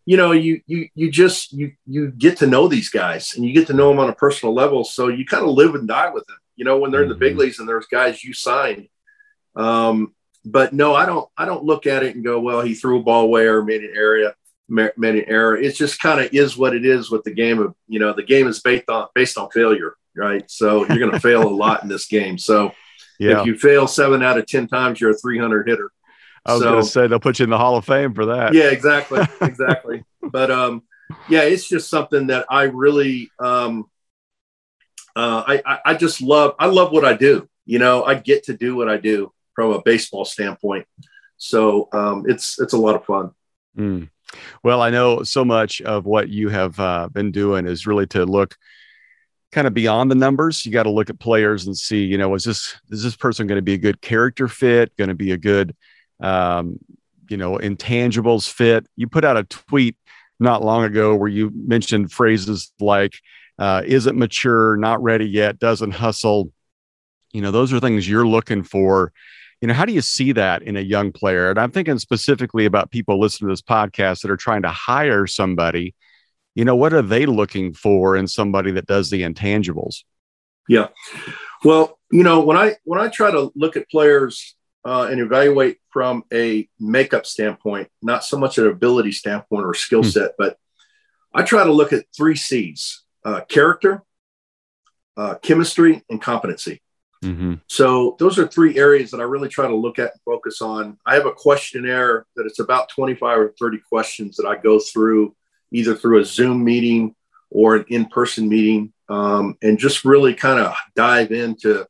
you 0.05 0.17
know, 0.17 0.31
you 0.31 0.61
you 0.65 0.89
you 0.95 1.11
just 1.11 1.53
you 1.53 1.73
you 1.85 2.11
get 2.11 2.37
to 2.37 2.47
know 2.47 2.67
these 2.67 2.89
guys, 2.89 3.33
and 3.35 3.45
you 3.45 3.53
get 3.53 3.67
to 3.67 3.73
know 3.73 3.89
them 3.89 3.99
on 3.99 4.09
a 4.09 4.15
personal 4.15 4.53
level. 4.53 4.83
So 4.83 5.07
you 5.07 5.25
kind 5.25 5.43
of 5.43 5.51
live 5.51 5.75
and 5.75 5.87
die 5.87 6.09
with 6.09 6.25
them. 6.27 6.37
You 6.55 6.65
know, 6.65 6.77
when 6.77 6.91
they're 6.91 7.03
in 7.03 7.09
the 7.09 7.15
big 7.15 7.33
mm-hmm. 7.33 7.41
leagues 7.41 7.59
and 7.59 7.69
there's 7.69 7.85
guys 7.85 8.23
you 8.23 8.33
signed. 8.33 8.87
Um, 9.55 10.15
but 10.45 10.73
no, 10.73 10.95
I 10.95 11.05
don't. 11.05 11.29
I 11.37 11.45
don't 11.45 11.63
look 11.63 11.85
at 11.85 12.03
it 12.03 12.15
and 12.15 12.23
go, 12.23 12.39
"Well, 12.39 12.61
he 12.61 12.73
threw 12.73 12.99
a 12.99 13.03
ball 13.03 13.25
away 13.25 13.45
or 13.45 13.63
made 13.63 13.83
an 13.83 13.93
area." 13.95 14.35
Made 14.69 15.15
an 15.15 15.25
error. 15.27 15.57
It 15.57 15.75
just 15.75 15.99
kind 15.99 16.19
of 16.19 16.33
is 16.33 16.57
what 16.57 16.75
it 16.75 16.85
is 16.85 17.09
with 17.09 17.23
the 17.23 17.33
game 17.33 17.59
of, 17.59 17.75
you 17.87 17.99
know, 17.99 18.13
the 18.13 18.23
game 18.23 18.47
is 18.47 18.59
based 18.59 18.89
on 18.89 19.07
based 19.15 19.37
on 19.37 19.49
failure, 19.51 19.95
right? 20.15 20.49
So 20.49 20.85
you're 20.87 20.99
going 20.99 21.11
to 21.13 21.19
fail 21.19 21.47
a 21.47 21.49
lot 21.49 21.83
in 21.83 21.89
this 21.89 22.05
game. 22.05 22.37
So 22.37 22.73
yeah. 23.19 23.41
if 23.41 23.45
you 23.45 23.57
fail 23.57 23.87
seven 23.87 24.23
out 24.23 24.37
of 24.37 24.45
10 24.45 24.67
times, 24.67 25.01
you're 25.01 25.11
a 25.11 25.17
300 25.17 25.67
hitter. 25.67 25.91
I 26.45 26.53
was 26.53 26.61
so, 26.61 26.71
going 26.71 26.83
to 26.83 26.89
say 26.89 27.07
they'll 27.07 27.19
put 27.19 27.39
you 27.39 27.43
in 27.43 27.49
the 27.49 27.57
Hall 27.57 27.75
of 27.75 27.85
Fame 27.85 28.13
for 28.13 28.27
that. 28.27 28.53
Yeah, 28.53 28.69
exactly. 28.69 29.21
Exactly. 29.41 30.03
but 30.21 30.51
um, 30.51 30.83
yeah, 31.27 31.41
it's 31.41 31.67
just 31.67 31.89
something 31.89 32.27
that 32.27 32.45
I 32.49 32.63
really, 32.63 33.31
um, 33.39 33.89
uh, 35.15 35.43
I, 35.47 35.79
I 35.85 35.93
just 35.95 36.21
love, 36.21 36.55
I 36.59 36.67
love 36.67 36.91
what 36.91 37.03
I 37.03 37.13
do. 37.13 37.47
You 37.65 37.79
know, 37.79 38.03
I 38.03 38.15
get 38.15 38.45
to 38.45 38.55
do 38.55 38.75
what 38.75 38.89
I 38.89 38.97
do 38.97 39.31
from 39.53 39.71
a 39.71 39.81
baseball 39.81 40.25
standpoint. 40.25 40.85
So 41.37 41.89
um, 41.91 42.25
it's, 42.27 42.59
it's 42.59 42.73
a 42.73 42.77
lot 42.77 42.95
of 42.95 43.05
fun. 43.05 43.31
Mm. 43.77 44.09
Well, 44.63 44.81
I 44.81 44.89
know 44.89 45.23
so 45.23 45.43
much 45.43 45.81
of 45.81 46.05
what 46.05 46.29
you 46.29 46.49
have 46.49 46.79
uh, 46.79 47.09
been 47.09 47.31
doing 47.31 47.65
is 47.65 47.87
really 47.87 48.07
to 48.07 48.25
look 48.25 48.55
kind 49.51 49.67
of 49.67 49.73
beyond 49.73 50.11
the 50.11 50.15
numbers. 50.15 50.65
You 50.65 50.71
got 50.71 50.83
to 50.83 50.91
look 50.91 51.09
at 51.09 51.19
players 51.19 51.65
and 51.65 51.77
see, 51.77 52.03
you 52.03 52.17
know, 52.17 52.33
is 52.35 52.43
this 52.43 52.75
is 52.89 53.03
this 53.03 53.15
person 53.15 53.47
going 53.47 53.57
to 53.57 53.63
be 53.63 53.73
a 53.73 53.79
good 53.79 54.01
character 54.01 54.47
fit? 54.47 54.95
Going 54.97 55.09
to 55.09 55.15
be 55.15 55.31
a 55.31 55.37
good, 55.37 55.75
um, 56.19 56.79
you 57.29 57.37
know, 57.37 57.57
intangibles 57.57 58.49
fit? 58.49 58.85
You 58.95 59.07
put 59.07 59.25
out 59.25 59.37
a 59.37 59.43
tweet 59.43 59.95
not 60.39 60.63
long 60.63 60.83
ago 60.83 61.15
where 61.15 61.29
you 61.29 61.51
mentioned 61.53 62.11
phrases 62.11 62.71
like 62.79 63.13
uh, 63.57 63.81
"isn't 63.85 64.17
mature, 64.17 64.77
not 64.77 65.01
ready 65.01 65.25
yet, 65.25 65.59
doesn't 65.59 65.91
hustle." 65.91 66.51
You 67.31 67.41
know, 67.41 67.51
those 67.51 67.73
are 67.73 67.79
things 67.79 68.09
you're 68.09 68.27
looking 68.27 68.63
for 68.63 69.11
you 69.61 69.67
know 69.67 69.73
how 69.73 69.85
do 69.85 69.93
you 69.93 70.01
see 70.01 70.31
that 70.33 70.61
in 70.61 70.77
a 70.77 70.81
young 70.81 71.11
player? 71.11 71.49
And 71.49 71.59
i'm 71.59 71.71
thinking 71.71 71.99
specifically 71.99 72.65
about 72.65 72.91
people 72.91 73.19
listening 73.19 73.49
to 73.49 73.53
this 73.53 73.61
podcast 73.61 74.21
that 74.21 74.31
are 74.31 74.37
trying 74.37 74.63
to 74.63 74.69
hire 74.69 75.27
somebody. 75.27 75.95
You 76.55 76.65
know 76.65 76.75
what 76.75 76.93
are 76.93 77.01
they 77.01 77.25
looking 77.25 77.73
for 77.73 78.15
in 78.15 78.27
somebody 78.27 78.71
that 78.71 78.87
does 78.87 79.09
the 79.09 79.21
intangibles? 79.21 80.03
Yeah. 80.67 80.87
Well 81.63 81.99
you 82.11 82.23
know 82.23 82.41
when 82.41 82.57
i 82.57 82.75
when 82.83 82.99
i 82.99 83.07
try 83.07 83.31
to 83.31 83.51
look 83.55 83.75
at 83.75 83.89
players 83.89 84.55
uh, 84.85 85.07
and 85.11 85.19
evaluate 85.19 85.77
from 85.91 86.23
a 86.33 86.67
makeup 86.79 87.25
standpoint 87.25 87.89
not 88.01 88.23
so 88.23 88.37
much 88.37 88.57
an 88.57 88.67
ability 88.67 89.11
standpoint 89.11 89.65
or 89.65 89.73
skill 89.73 90.03
hmm. 90.03 90.09
set 90.09 90.31
but 90.37 90.57
i 91.33 91.43
try 91.43 91.63
to 91.63 91.71
look 91.71 91.93
at 91.93 92.05
three 92.15 92.35
c's 92.35 93.03
uh, 93.25 93.41
character 93.41 94.01
uh, 95.17 95.35
chemistry 95.35 96.03
and 96.09 96.21
competency 96.21 96.81
Mm-hmm. 97.23 97.55
So 97.67 98.15
those 98.19 98.39
are 98.39 98.47
three 98.47 98.77
areas 98.77 99.11
that 99.11 99.19
I 99.19 99.23
really 99.23 99.49
try 99.49 99.67
to 99.67 99.75
look 99.75 99.99
at 99.99 100.11
and 100.11 100.21
focus 100.25 100.61
on. 100.61 100.97
I 101.05 101.15
have 101.15 101.25
a 101.25 101.31
questionnaire 101.31 102.25
that 102.35 102.45
it's 102.45 102.59
about 102.59 102.89
25 102.89 103.37
or 103.37 103.53
30 103.59 103.79
questions 103.89 104.37
that 104.37 104.47
I 104.47 104.55
go 104.55 104.79
through 104.79 105.35
either 105.71 105.95
through 105.95 106.19
a 106.19 106.25
Zoom 106.25 106.63
meeting 106.63 107.15
or 107.49 107.75
an 107.75 107.85
in-person 107.89 108.47
meeting 108.47 108.93
um, 109.09 109.57
and 109.61 109.77
just 109.77 110.05
really 110.05 110.33
kind 110.33 110.59
of 110.59 110.73
dive 110.95 111.31
into 111.31 111.85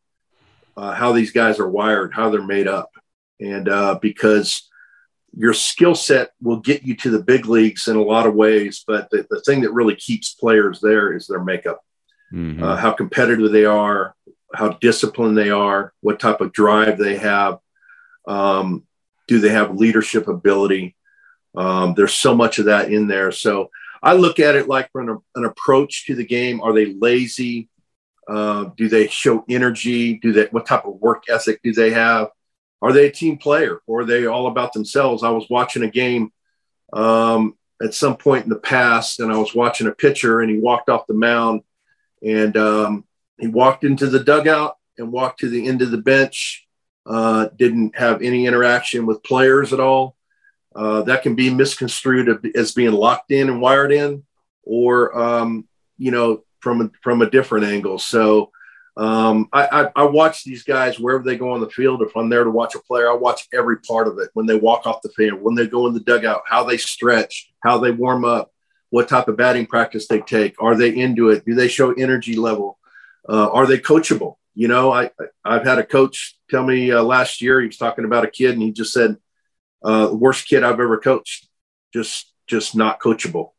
uh, 0.78 0.94
how 0.94 1.12
these 1.12 1.32
guys 1.32 1.60
are 1.60 1.70
wired, 1.70 2.14
how 2.14 2.30
they're 2.30 2.42
made 2.42 2.68
up. 2.68 2.90
And 3.40 3.70
uh, 3.70 4.00
because 4.02 4.70
your 5.36 5.54
skill 5.54 5.96
set 5.96 6.32
will 6.42 6.60
get 6.60 6.84
you 6.84 6.96
to 6.98 7.10
the 7.10 7.22
big 7.22 7.46
leagues 7.46 7.88
in 7.88 7.96
a 7.96 8.02
lot 8.02 8.26
of 8.26 8.36
ways, 8.36 8.84
but 8.86 9.10
the, 9.10 9.28
the 9.30 9.42
thing 9.42 9.62
that 9.62 9.74
really 9.74 9.96
keeps 9.96 10.34
players 10.34 10.80
there 10.82 11.14
is 11.14 11.28
their 11.28 11.44
makeup. 11.44 11.82
Mm-hmm. 12.34 12.64
Uh, 12.64 12.76
how 12.76 12.92
competitive 12.92 13.52
they 13.52 13.66
are, 13.66 14.16
how 14.54 14.70
disciplined 14.70 15.38
they 15.38 15.50
are, 15.50 15.94
what 16.02 16.20
type 16.20 16.42
of 16.42 16.52
drive 16.52 16.98
they 16.98 17.18
have. 17.18 17.60
Um, 18.28 18.86
do 19.28 19.40
they 19.40 19.50
have 19.50 19.78
leadership 19.78 20.28
ability? 20.28 20.96
Um, 21.56 21.94
there's 21.96 22.14
so 22.14 22.36
much 22.36 22.60
of 22.60 22.66
that 22.66 22.92
in 22.92 23.08
there. 23.08 23.32
So 23.32 23.70
I 24.02 24.14
look 24.14 24.40
at 24.40 24.56
it 24.56 24.68
like 24.68 24.90
an, 24.96 25.18
an 25.36 25.46
approach 25.46 26.06
to 26.08 26.16
the 26.16 26.26
game. 26.26 26.62
Are 26.62 26.74
they 26.74 26.94
lazy? 26.94 27.70
Uh, 28.28 28.70
do 28.78 28.88
they 28.88 29.08
show 29.08 29.44
energy? 29.50 30.16
Do 30.16 30.32
they 30.32 30.46
what 30.46 30.66
type 30.66 30.86
of 30.86 30.96
work 30.96 31.24
ethic 31.30 31.62
do 31.64 31.74
they 31.74 31.92
have? 31.92 32.30
Are 32.82 32.94
they 32.94 33.08
a 33.08 33.12
team 33.12 33.38
player 33.38 33.82
or 33.88 34.02
are 34.02 34.06
they 34.06 34.26
all 34.26 34.48
about 34.48 34.74
themselves? 34.74 35.24
I 35.24 35.30
was 35.30 35.48
watching 35.50 35.84
a 35.84 35.90
game 35.90 36.32
um, 36.94 37.58
at 37.82 37.94
some 37.94 38.18
point 38.18 38.44
in 38.44 38.50
the 38.50 38.56
past, 38.56 39.20
and 39.20 39.32
I 39.32 39.38
was 39.38 39.56
watching 39.56 39.88
a 39.88 39.92
pitcher, 39.92 40.42
and 40.42 40.50
he 40.50 40.60
walked 40.60 40.90
off 40.90 41.08
the 41.08 41.14
mound, 41.14 41.62
and 42.24 42.56
um, 42.58 43.06
he 43.40 43.48
walked 43.48 43.84
into 43.84 44.08
the 44.08 44.24
dugout 44.24 44.78
and 44.98 45.12
walked 45.12 45.40
to 45.40 45.50
the 45.50 45.68
end 45.68 45.82
of 45.82 45.92
the 45.92 45.98
bench. 45.98 46.68
Uh, 47.06 47.48
didn't 47.58 47.96
have 47.96 48.22
any 48.22 48.46
interaction 48.46 49.06
with 49.06 49.24
players 49.24 49.74
at 49.74 49.80
all. 49.80 50.16
Uh, 50.76 51.02
that 51.04 51.24
can 51.24 51.36
be 51.36 51.50
misconstrued 51.50 52.46
as 52.56 52.74
being 52.74 52.92
locked 52.92 53.32
in 53.32 53.50
and 53.50 53.62
wired 53.62 53.92
in, 53.92 54.24
or 54.64 55.18
um, 55.18 55.68
you 55.98 56.12
know, 56.12 56.44
from 56.60 56.82
a, 56.82 56.92
from 57.02 57.22
a 57.22 57.30
different 57.30 57.66
angle. 57.66 57.98
So 57.98 58.52
um, 58.98 59.48
I, 59.54 59.68
I, 59.68 59.92
I, 59.96 60.04
watch 60.04 60.44
these 60.44 60.64
guys 60.64 61.00
wherever 61.00 61.24
they 61.24 61.38
go 61.38 61.52
on 61.52 61.62
the 61.62 61.70
field. 61.70 62.02
If 62.02 62.16
I'm 62.18 62.30
there 62.30 62.44
to 62.44 62.50
watch 62.50 62.76
a 62.76 62.80
player, 62.80 63.10
I 63.10 63.16
watch 63.16 63.48
every 63.54 63.78
part 63.78 64.08
of 64.08 64.20
it. 64.20 64.30
When 64.34 64.46
they 64.46 64.58
walk 64.58 64.86
off 64.86 65.02
the 65.02 65.10
field, 65.10 65.42
when 65.42 65.56
they 65.56 65.68
go 65.68 65.88
in 65.88 65.94
the 65.94 66.02
dugout, 66.02 66.42
how 66.46 66.64
they 66.64 66.78
stretch, 66.78 67.52
how 67.64 67.78
they 67.78 67.92
warm 67.92 68.26
up, 68.26 68.52
what 68.90 69.08
type 69.08 69.28
of 69.28 69.38
batting 69.38 69.68
practice 69.68 70.08
they 70.08 70.22
take. 70.22 70.62
Are 70.62 70.76
they 70.76 70.90
into 70.90 71.30
it? 71.30 71.46
Do 71.46 71.56
they 71.56 71.68
show 71.68 71.94
energy 71.94 72.36
level? 72.36 72.79
Uh, 73.28 73.50
are 73.50 73.66
they 73.66 73.78
coachable? 73.78 74.36
You 74.56 74.68
know, 74.68 74.92
I 74.92 75.12
I've 75.46 75.66
had 75.66 75.80
a 75.80 75.86
coach 75.86 76.38
tell 76.50 76.64
me 76.64 76.92
uh, 76.92 77.04
last 77.04 77.42
year 77.42 77.62
he 77.62 77.68
was 77.68 77.78
talking 77.78 78.06
about 78.06 78.26
a 78.26 78.30
kid 78.30 78.52
and 78.52 78.62
he 78.62 78.72
just 78.72 78.94
said, 78.94 79.18
uh, 79.84 80.10
"Worst 80.12 80.48
kid 80.48 80.64
I've 80.64 80.80
ever 80.80 80.98
coached, 80.98 81.48
just 81.94 82.34
just 82.48 82.76
not 82.76 83.00
coachable." 83.00 83.52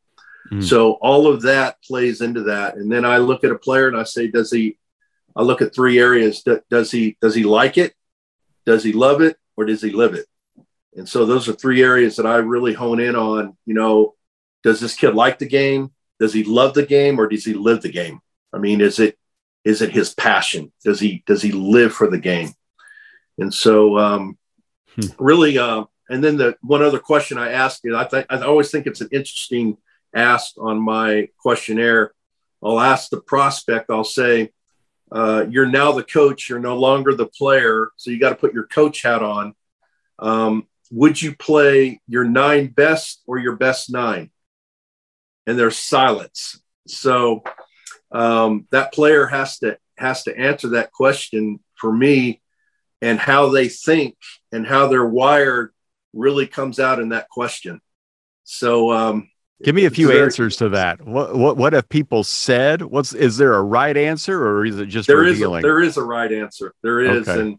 Mm. 0.50 0.62
So 0.64 0.92
all 0.94 1.26
of 1.26 1.42
that 1.42 1.76
plays 1.82 2.20
into 2.20 2.44
that. 2.44 2.76
And 2.76 2.90
then 2.90 3.04
I 3.04 3.18
look 3.18 3.44
at 3.44 3.52
a 3.52 3.58
player 3.58 3.88
and 3.88 3.96
I 3.96 4.02
say, 4.02 4.26
does 4.26 4.50
he 4.50 4.78
I 5.36 5.42
look 5.42 5.62
at 5.62 5.74
three 5.74 5.98
areas. 5.98 6.44
Does 6.70 6.90
he 6.90 7.16
does 7.20 7.34
he 7.34 7.44
like 7.44 7.78
it? 7.78 7.94
Does 8.66 8.82
he 8.84 8.92
love 8.92 9.20
it, 9.20 9.36
or 9.56 9.64
does 9.64 9.82
he 9.82 9.90
live 9.90 10.14
it? 10.14 10.26
And 10.96 11.08
so 11.08 11.24
those 11.24 11.48
are 11.48 11.52
three 11.52 11.82
areas 11.82 12.16
that 12.16 12.26
I 12.26 12.36
really 12.36 12.74
hone 12.74 13.00
in 13.00 13.14
on. 13.14 13.56
You 13.64 13.74
know, 13.74 14.14
does 14.62 14.80
this 14.80 14.96
kid 14.96 15.14
like 15.14 15.38
the 15.38 15.46
game? 15.46 15.92
Does 16.18 16.32
he 16.32 16.44
love 16.44 16.74
the 16.74 16.84
game, 16.84 17.18
or 17.18 17.28
does 17.28 17.44
he 17.44 17.54
live 17.54 17.82
the 17.82 17.92
game? 17.92 18.20
I 18.52 18.58
mean, 18.58 18.80
is 18.80 18.98
it 18.98 19.16
is 19.64 19.82
it 19.82 19.92
his 19.92 20.14
passion? 20.14 20.72
Does 20.84 21.00
he 21.00 21.22
does 21.26 21.42
he 21.42 21.52
live 21.52 21.92
for 21.92 22.08
the 22.08 22.18
game? 22.18 22.50
And 23.38 23.52
so, 23.52 23.98
um, 23.98 24.38
hmm. 24.94 25.06
really, 25.18 25.58
uh, 25.58 25.84
and 26.08 26.22
then 26.22 26.36
the 26.36 26.56
one 26.62 26.82
other 26.82 26.98
question 26.98 27.38
I 27.38 27.52
ask 27.52 27.80
is, 27.84 27.94
I 27.94 28.04
think 28.04 28.26
I 28.30 28.40
always 28.42 28.70
think 28.70 28.86
it's 28.86 29.00
an 29.00 29.08
interesting 29.12 29.76
ask 30.14 30.54
on 30.58 30.80
my 30.80 31.28
questionnaire. 31.38 32.12
I'll 32.62 32.80
ask 32.80 33.10
the 33.10 33.20
prospect. 33.20 33.90
I'll 33.90 34.04
say, 34.04 34.50
uh, 35.12 35.46
you're 35.48 35.66
now 35.66 35.92
the 35.92 36.04
coach. 36.04 36.48
You're 36.48 36.58
no 36.58 36.76
longer 36.76 37.14
the 37.14 37.26
player. 37.26 37.90
So 37.96 38.10
you 38.10 38.20
got 38.20 38.30
to 38.30 38.36
put 38.36 38.52
your 38.52 38.66
coach 38.66 39.02
hat 39.02 39.22
on. 39.22 39.54
Um, 40.18 40.66
would 40.90 41.20
you 41.20 41.34
play 41.34 42.00
your 42.06 42.24
nine 42.24 42.68
best 42.68 43.22
or 43.26 43.38
your 43.38 43.56
best 43.56 43.90
nine? 43.90 44.30
And 45.46 45.58
there's 45.58 45.78
silence. 45.78 46.60
So 46.86 47.42
um, 48.12 48.66
that 48.70 48.92
player 48.92 49.26
has 49.26 49.58
to 49.58 49.78
has 49.98 50.24
to 50.24 50.36
answer 50.36 50.70
that 50.70 50.92
question 50.92 51.60
for 51.76 51.92
me, 51.92 52.40
and 53.02 53.18
how 53.18 53.50
they 53.50 53.68
think 53.68 54.16
and 54.52 54.66
how 54.66 54.88
they're 54.88 55.06
wired 55.06 55.72
really 56.12 56.46
comes 56.46 56.80
out 56.80 56.98
in 56.98 57.10
that 57.10 57.28
question. 57.28 57.80
So 58.44 58.90
um, 58.90 59.30
Give 59.62 59.74
me 59.74 59.84
a 59.84 59.90
few 59.90 60.10
answers 60.10 60.56
to 60.56 60.70
that. 60.70 61.04
What, 61.04 61.36
what 61.36 61.56
what 61.56 61.72
have 61.74 61.88
people 61.88 62.24
said? 62.24 62.80
What's 62.80 63.12
is 63.12 63.36
there 63.36 63.54
a 63.54 63.62
right 63.62 63.94
answer 63.94 64.42
or 64.42 64.64
is 64.64 64.78
it 64.78 64.86
just 64.86 65.06
there 65.06 65.18
revealing? 65.18 65.58
Is 65.58 65.64
a, 65.64 65.66
there 65.66 65.80
is 65.82 65.96
a 65.98 66.02
right 66.02 66.32
answer. 66.32 66.74
There 66.82 67.00
is, 67.00 67.28
okay. 67.28 67.40
and 67.40 67.58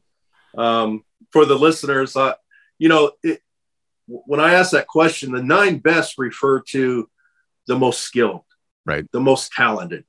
um, 0.58 1.04
for 1.32 1.46
the 1.46 1.56
listeners, 1.56 2.16
uh, 2.16 2.34
you 2.80 2.90
know, 2.90 3.12
it, 3.22 3.42
when 4.08 4.40
I 4.40 4.56
ask 4.56 4.72
that 4.72 4.88
question, 4.88 5.32
the 5.32 5.44
nine 5.44 5.78
best 5.78 6.18
refer 6.18 6.62
to 6.70 7.08
the 7.68 7.78
most 7.78 8.00
skilled, 8.02 8.46
right, 8.84 9.06
the 9.12 9.22
most 9.22 9.52
talented, 9.52 10.04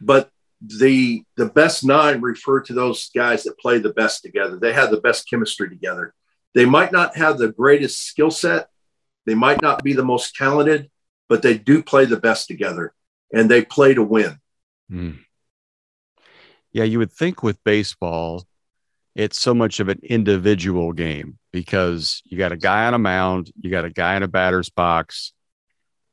but 0.00 0.30
the 0.60 1.22
the 1.36 1.46
best 1.46 1.84
nine 1.84 2.20
refer 2.20 2.60
to 2.60 2.72
those 2.72 3.10
guys 3.14 3.44
that 3.44 3.58
play 3.58 3.78
the 3.78 3.92
best 3.92 4.22
together. 4.22 4.58
They 4.58 4.72
have 4.72 4.90
the 4.90 5.00
best 5.00 5.28
chemistry 5.28 5.68
together. 5.68 6.14
They 6.54 6.64
might 6.64 6.92
not 6.92 7.16
have 7.16 7.38
the 7.38 7.48
greatest 7.48 8.06
skill 8.06 8.30
set. 8.30 8.68
They 9.26 9.34
might 9.34 9.60
not 9.60 9.82
be 9.82 9.92
the 9.92 10.04
most 10.04 10.34
talented, 10.34 10.90
but 11.28 11.42
they 11.42 11.58
do 11.58 11.82
play 11.82 12.06
the 12.06 12.16
best 12.16 12.48
together 12.48 12.94
and 13.32 13.50
they 13.50 13.64
play 13.64 13.92
to 13.94 14.02
win. 14.02 14.38
Mm. 14.90 15.18
Yeah, 16.72 16.84
you 16.84 16.98
would 16.98 17.12
think 17.12 17.42
with 17.42 17.62
baseball, 17.64 18.46
it's 19.14 19.40
so 19.40 19.54
much 19.54 19.80
of 19.80 19.88
an 19.88 20.00
individual 20.02 20.92
game 20.92 21.38
because 21.52 22.22
you 22.24 22.38
got 22.38 22.52
a 22.52 22.56
guy 22.56 22.86
on 22.86 22.94
a 22.94 22.98
mound, 22.98 23.50
you 23.60 23.70
got 23.70 23.84
a 23.84 23.90
guy 23.90 24.16
in 24.16 24.22
a 24.22 24.28
batter's 24.28 24.70
box, 24.70 25.32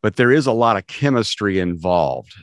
but 0.02 0.16
there 0.16 0.32
is 0.32 0.48
a 0.48 0.52
lot 0.52 0.78
of 0.78 0.88
chemistry 0.88 1.60
involved 1.60 2.34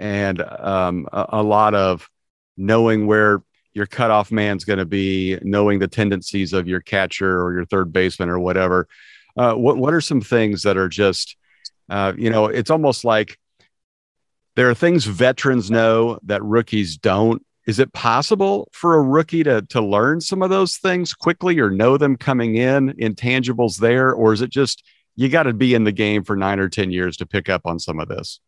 and 0.00 0.40
um, 0.42 1.06
a, 1.12 1.26
a 1.28 1.42
lot 1.42 1.74
of 1.74 2.08
knowing 2.56 3.06
where 3.06 3.42
your 3.72 3.86
cutoff 3.86 4.32
man's 4.32 4.64
going 4.64 4.78
to 4.78 4.84
be, 4.84 5.38
knowing 5.42 5.78
the 5.78 5.88
tendencies 5.88 6.52
of 6.52 6.66
your 6.66 6.80
catcher 6.80 7.40
or 7.40 7.52
your 7.52 7.64
third 7.66 7.92
baseman 7.92 8.28
or 8.28 8.40
whatever. 8.40 8.88
Uh, 9.36 9.54
what 9.54 9.76
what 9.76 9.94
are 9.94 10.00
some 10.00 10.20
things 10.20 10.64
that 10.64 10.76
are 10.76 10.88
just 10.88 11.36
uh, 11.90 12.12
you 12.16 12.30
know, 12.30 12.46
it's 12.46 12.70
almost 12.70 13.04
like 13.04 13.38
there 14.54 14.70
are 14.70 14.74
things 14.74 15.04
veterans 15.04 15.70
know 15.70 16.18
that 16.22 16.42
rookies 16.42 16.96
don't. 16.96 17.44
Is 17.66 17.78
it 17.78 17.92
possible 17.92 18.68
for 18.72 18.94
a 18.94 19.02
rookie 19.02 19.42
to 19.44 19.62
to 19.62 19.80
learn 19.80 20.20
some 20.20 20.42
of 20.42 20.50
those 20.50 20.78
things 20.78 21.12
quickly 21.12 21.58
or 21.58 21.70
know 21.70 21.96
them 21.96 22.16
coming 22.16 22.56
in, 22.56 22.92
intangibles 22.94 23.78
there, 23.78 24.12
or 24.12 24.32
is 24.32 24.40
it 24.40 24.50
just 24.50 24.82
you 25.16 25.28
got 25.28 25.42
to 25.42 25.52
be 25.52 25.74
in 25.74 25.84
the 25.84 25.92
game 25.92 26.24
for 26.24 26.36
nine 26.36 26.58
or 26.58 26.68
ten 26.68 26.90
years 26.90 27.16
to 27.18 27.26
pick 27.26 27.48
up 27.48 27.62
on 27.64 27.78
some 27.78 28.00
of 28.00 28.08
this? 28.08 28.40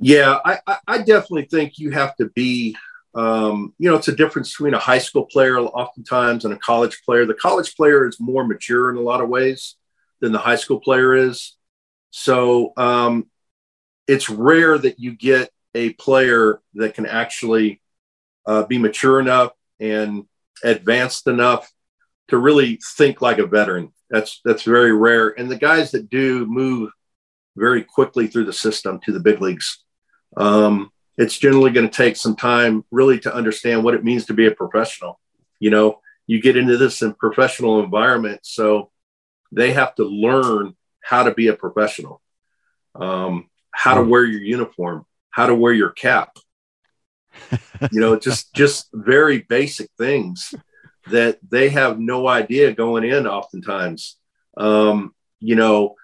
Yeah, 0.00 0.38
I, 0.44 0.78
I 0.86 0.98
definitely 0.98 1.44
think 1.44 1.78
you 1.78 1.90
have 1.90 2.16
to 2.16 2.26
be. 2.30 2.76
Um, 3.14 3.74
you 3.78 3.90
know, 3.90 3.96
it's 3.96 4.08
a 4.08 4.14
difference 4.16 4.50
between 4.50 4.74
a 4.74 4.78
high 4.78 4.98
school 4.98 5.26
player 5.26 5.58
oftentimes 5.58 6.44
and 6.44 6.54
a 6.54 6.58
college 6.58 7.02
player. 7.04 7.26
The 7.26 7.34
college 7.34 7.74
player 7.76 8.06
is 8.06 8.20
more 8.20 8.46
mature 8.46 8.90
in 8.90 8.96
a 8.96 9.00
lot 9.00 9.20
of 9.20 9.28
ways 9.28 9.76
than 10.20 10.32
the 10.32 10.38
high 10.38 10.56
school 10.56 10.80
player 10.80 11.14
is. 11.14 11.56
So 12.10 12.72
um, 12.76 13.26
it's 14.06 14.30
rare 14.30 14.78
that 14.78 15.00
you 15.00 15.16
get 15.16 15.50
a 15.74 15.92
player 15.94 16.60
that 16.74 16.94
can 16.94 17.04
actually 17.04 17.82
uh, 18.46 18.62
be 18.64 18.78
mature 18.78 19.20
enough 19.20 19.52
and 19.80 20.24
advanced 20.64 21.26
enough 21.26 21.70
to 22.28 22.38
really 22.38 22.78
think 22.96 23.20
like 23.20 23.38
a 23.38 23.46
veteran. 23.46 23.92
That's 24.08 24.40
that's 24.44 24.62
very 24.62 24.92
rare. 24.92 25.28
And 25.38 25.50
the 25.50 25.58
guys 25.58 25.90
that 25.90 26.10
do 26.10 26.46
move 26.46 26.90
very 27.56 27.82
quickly 27.82 28.28
through 28.28 28.44
the 28.44 28.52
system 28.52 29.00
to 29.04 29.12
the 29.12 29.20
big 29.20 29.40
leagues. 29.40 29.84
Um, 30.36 30.90
it's 31.16 31.38
generally 31.38 31.70
going 31.70 31.88
to 31.88 31.96
take 31.96 32.16
some 32.16 32.36
time 32.36 32.84
really 32.90 33.18
to 33.20 33.34
understand 33.34 33.84
what 33.84 33.94
it 33.94 34.04
means 34.04 34.26
to 34.26 34.34
be 34.34 34.46
a 34.46 34.50
professional. 34.50 35.20
You 35.58 35.70
know, 35.70 36.00
you 36.26 36.40
get 36.40 36.56
into 36.56 36.76
this 36.76 37.02
in 37.02 37.12
professional 37.14 37.82
environment, 37.82 38.40
so 38.44 38.90
they 39.52 39.72
have 39.72 39.94
to 39.96 40.04
learn 40.04 40.76
how 41.02 41.24
to 41.24 41.34
be 41.34 41.48
a 41.48 41.54
professional, 41.54 42.22
um, 42.94 43.50
how 43.72 43.94
to 43.94 44.02
wear 44.02 44.24
your 44.24 44.40
uniform, 44.40 45.04
how 45.30 45.46
to 45.46 45.54
wear 45.54 45.72
your 45.72 45.90
cap. 45.90 46.36
you 47.92 48.00
know, 48.00 48.16
just 48.16 48.54
just 48.54 48.88
very 48.92 49.40
basic 49.40 49.90
things 49.98 50.54
that 51.08 51.38
they 51.48 51.68
have 51.68 51.98
no 51.98 52.28
idea 52.28 52.72
going 52.72 53.04
in. 53.04 53.26
Oftentimes, 53.26 54.16
um, 54.56 55.14
you 55.38 55.56
know, 55.56 55.96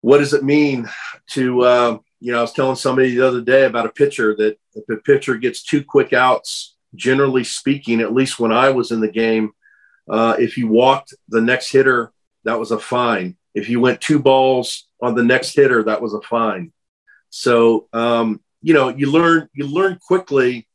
what 0.00 0.18
does 0.18 0.32
it 0.32 0.44
mean 0.44 0.88
to? 1.30 1.62
Uh, 1.62 1.98
you 2.20 2.32
know, 2.32 2.38
I 2.38 2.42
was 2.42 2.52
telling 2.52 2.76
somebody 2.76 3.14
the 3.14 3.26
other 3.26 3.42
day 3.42 3.64
about 3.64 3.86
a 3.86 3.90
pitcher 3.90 4.34
that 4.36 4.58
if 4.74 4.88
a 4.88 5.00
pitcher 5.02 5.36
gets 5.36 5.62
two 5.62 5.84
quick 5.84 6.12
outs, 6.12 6.76
generally 6.94 7.44
speaking, 7.44 8.00
at 8.00 8.14
least 8.14 8.40
when 8.40 8.52
I 8.52 8.70
was 8.70 8.90
in 8.90 9.00
the 9.00 9.10
game, 9.10 9.52
uh, 10.08 10.36
if 10.38 10.56
you 10.56 10.68
walked 10.68 11.14
the 11.28 11.40
next 11.40 11.70
hitter, 11.70 12.12
that 12.44 12.58
was 12.58 12.70
a 12.70 12.78
fine. 12.78 13.36
If 13.54 13.68
you 13.68 13.80
went 13.80 14.00
two 14.00 14.18
balls 14.18 14.88
on 15.02 15.14
the 15.14 15.24
next 15.24 15.54
hitter, 15.54 15.82
that 15.84 16.00
was 16.00 16.14
a 16.14 16.20
fine. 16.22 16.72
So 17.30 17.88
um, 17.92 18.40
you 18.62 18.74
know, 18.74 18.88
you 18.88 19.10
learn 19.10 19.48
you 19.54 19.66
learn 19.66 19.98
quickly 20.04 20.66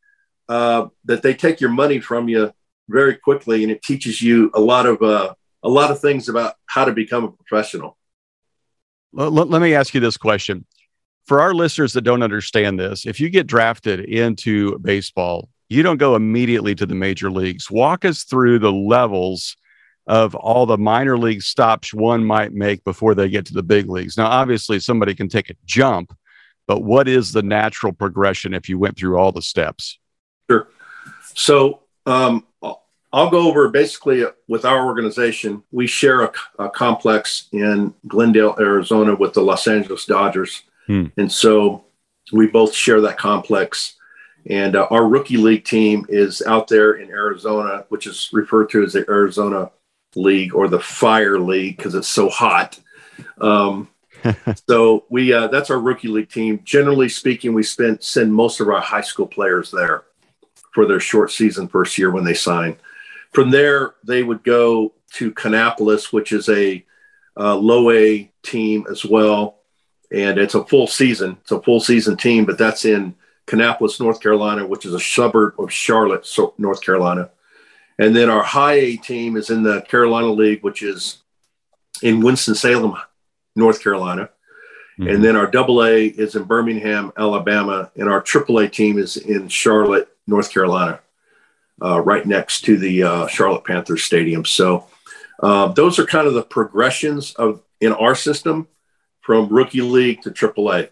uh, 0.48 0.88
that 1.06 1.22
they 1.22 1.34
take 1.34 1.62
your 1.62 1.70
money 1.70 2.00
from 2.00 2.30
you 2.30 2.54
very 2.90 3.16
quickly, 3.16 3.64
and 3.64 3.72
it 3.72 3.82
teaches 3.82 4.22
you 4.22 4.52
a 4.54 4.60
lot 4.60 4.86
of 4.86 5.02
uh, 5.02 5.34
a 5.64 5.70
lot 5.70 5.92
of 5.92 6.00
things 6.00 6.30
about 6.30 6.56
how 6.66 6.86
to 6.86 6.92
become 6.92 7.24
a 7.24 7.32
professional. 7.32 7.98
Let, 9.14 9.50
let 9.50 9.62
me 9.62 9.74
ask 9.74 9.94
you 9.94 10.00
this 10.00 10.18
question. 10.18 10.66
For 11.26 11.40
our 11.40 11.54
listeners 11.54 11.94
that 11.94 12.02
don't 12.02 12.24
understand 12.24 12.80
this, 12.80 13.06
if 13.06 13.20
you 13.20 13.30
get 13.30 13.48
drafted 13.48 14.02
into 14.02 14.78
baseball, 14.80 15.50
you 15.70 15.84
don't 15.84 15.98
go 15.98 16.16
immediately 16.16 16.76
to 16.76 16.86
the 16.86 16.96
major 16.96 17.32
leagues. 17.32 17.72
Walk 17.72 18.04
us 18.04 18.24
through 18.24 18.60
the 18.60 18.72
levels 18.72 19.56
of 20.08 20.36
all 20.36 20.66
the 20.66 20.78
minor 20.78 21.18
league 21.18 21.42
stops 21.42 21.94
one 21.94 22.26
might 22.26 22.54
make 22.54 22.84
before 22.84 23.16
they 23.16 23.30
get 23.30 23.46
to 23.46 23.54
the 23.54 23.64
big 23.64 23.90
leagues. 23.90 24.18
Now, 24.18 24.28
obviously, 24.28 24.80
somebody 24.80 25.16
can 25.16 25.30
take 25.30 25.50
a 25.50 25.56
jump, 25.66 26.14
but 26.68 26.84
what 26.84 27.08
is 27.08 27.32
the 27.32 27.44
natural 27.44 27.94
progression 27.94 28.54
if 28.54 28.68
you 28.68 28.80
went 28.80 28.98
through 28.98 29.18
all 29.18 29.32
the 29.32 29.42
steps? 29.42 30.00
Sure. 30.50 30.68
So, 31.36 31.82
um, 32.06 32.46
I'll 33.14 33.30
go 33.30 33.48
over 33.48 33.68
basically 33.70 34.24
with 34.48 34.64
our 34.64 34.86
organization. 34.86 35.64
We 35.72 35.88
share 35.88 36.22
a, 36.22 36.32
a 36.60 36.70
complex 36.70 37.50
in 37.52 37.94
Glendale, 38.08 38.56
Arizona, 38.60 39.16
with 39.16 39.34
the 39.34 39.42
Los 39.42 39.68
Angeles 39.68 40.06
Dodgers, 40.06 40.64
hmm. 40.88 41.08
and 41.18 41.32
so 41.32 41.84
we 42.32 42.48
both 42.48 42.74
share 42.74 43.02
that 43.02 43.18
complex. 43.18 43.96
And 44.48 44.76
uh, 44.76 44.88
our 44.90 45.08
rookie 45.08 45.38
league 45.38 45.66
team 45.66 46.06
is 46.10 46.42
out 46.42 46.68
there 46.68 46.94
in 46.94 47.10
Arizona, 47.10 47.86
which 47.90 48.08
is 48.08 48.30
referred 48.34 48.70
to 48.72 48.84
as 48.84 48.94
the 48.94 49.06
Arizona 49.08 49.70
League 50.16 50.56
or 50.56 50.68
the 50.68 50.80
Fire 50.80 51.40
League 51.40 51.78
because 51.78 51.94
it's 51.94 52.08
so 52.08 52.28
hot. 52.28 52.80
Um, 53.40 53.88
so 54.68 55.06
we 55.10 55.34
uh, 55.34 55.48
that's 55.48 55.70
our 55.70 55.80
rookie 55.80 56.08
league 56.08 56.30
team. 56.30 56.62
Generally 56.64 57.10
speaking, 57.10 57.54
we 57.54 57.64
spend 57.64 58.02
send 58.04 58.34
most 58.34 58.60
of 58.60 58.68
our 58.68 58.82
high 58.82 59.02
school 59.02 59.28
players 59.28 59.72
there 59.72 60.04
for 60.74 60.86
their 60.86 61.00
short 61.00 61.32
season 61.32 61.68
first 61.68 61.98
year 61.98 62.12
when 62.12 62.24
they 62.24 62.34
sign. 62.34 62.78
From 63.32 63.50
there, 63.50 63.96
they 64.04 64.24
would 64.24 64.44
go 64.44 64.94
to 65.14 65.32
Kannapolis, 65.32 66.12
which 66.12 66.32
is 66.32 66.50
a 66.50 66.86
uh, 67.38 67.56
low 67.56 67.92
A 67.92 68.30
team 68.44 68.86
as 68.90 69.06
well, 69.06 69.60
and 70.12 70.38
it's 70.38 70.56
a 70.56 70.66
full 70.66 70.88
season. 70.88 71.38
It's 71.42 71.52
a 71.52 71.62
full 71.62 71.80
season 71.80 72.18
team, 72.18 72.46
but 72.46 72.58
that's 72.58 72.86
in 72.86 73.16
Kannapolis, 73.48 74.00
North 74.00 74.22
Carolina, 74.22 74.66
which 74.66 74.86
is 74.86 74.94
a 74.94 75.00
suburb 75.00 75.60
of 75.60 75.72
Charlotte, 75.72 76.28
North 76.58 76.82
Carolina. 76.82 77.30
And 78.00 78.16
then 78.16 78.30
our 78.30 78.44
high 78.44 78.74
A 78.74 78.98
team 78.98 79.38
is 79.38 79.50
in 79.50 79.64
the 79.64 79.82
Carolina 79.82 80.32
League, 80.32 80.64
which 80.64 80.82
is 80.82 81.22
in 82.02 82.22
Winston-Salem, 82.22 82.96
North 83.56 83.84
Carolina. 83.84 84.30
Mm-hmm. 85.00 85.08
And 85.08 85.24
then 85.24 85.36
our 85.36 85.48
double 85.48 85.84
A 85.84 86.08
is 86.08 86.36
in 86.36 86.44
Birmingham, 86.44 87.12
Alabama. 87.18 87.92
And 87.96 88.10
our 88.10 88.22
triple 88.22 88.60
A 88.60 88.68
team 88.68 88.98
is 88.98 89.18
in 89.18 89.48
Charlotte, 89.48 90.10
North 90.26 90.52
Carolina, 90.52 91.00
right 91.82 92.26
next 92.26 92.62
to 92.62 92.78
the 92.78 93.04
uh, 93.04 93.28
Charlotte 93.28 93.66
Panthers 93.66 94.04
Stadium. 94.04 94.46
So 94.46 94.88
uh, 95.42 95.68
those 95.70 96.00
are 96.00 96.06
kind 96.06 96.28
of 96.28 96.34
the 96.34 96.44
progressions 96.44 97.34
of 97.36 97.62
in 97.80 97.94
our 97.94 98.16
system 98.16 98.68
from 99.22 99.50
rookie 99.50 99.82
league 99.82 100.22
to 100.22 100.32
AAA. 100.32 100.90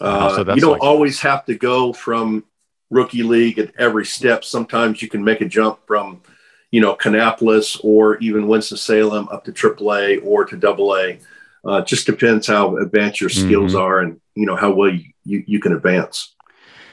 Uh, 0.00 0.36
so 0.36 0.54
you 0.54 0.60
don't 0.60 0.72
like- 0.72 0.82
always 0.82 1.20
have 1.20 1.44
to 1.46 1.54
go 1.54 1.92
from 1.92 2.44
rookie 2.90 3.22
league 3.22 3.58
at 3.58 3.72
every 3.78 4.04
step. 4.04 4.44
Sometimes 4.44 5.02
you 5.02 5.08
can 5.08 5.22
make 5.24 5.40
a 5.40 5.46
jump 5.46 5.80
from, 5.86 6.22
you 6.70 6.80
know, 6.80 6.94
Kannapolis 6.94 7.78
or 7.82 8.18
even 8.18 8.48
Winston 8.48 8.78
Salem 8.78 9.28
up 9.30 9.44
to 9.44 9.52
AAA 9.52 10.24
or 10.24 10.44
to 10.44 10.56
AA. 10.66 11.18
Uh, 11.64 11.82
just 11.82 12.06
depends 12.06 12.46
how 12.46 12.76
advanced 12.76 13.20
your 13.20 13.30
skills 13.30 13.72
mm-hmm. 13.72 13.82
are 13.82 14.00
and 14.00 14.20
you 14.34 14.46
know 14.46 14.56
how 14.56 14.72
well 14.72 14.92
you, 14.92 15.04
you, 15.24 15.44
you 15.46 15.60
can 15.60 15.72
advance. 15.72 16.34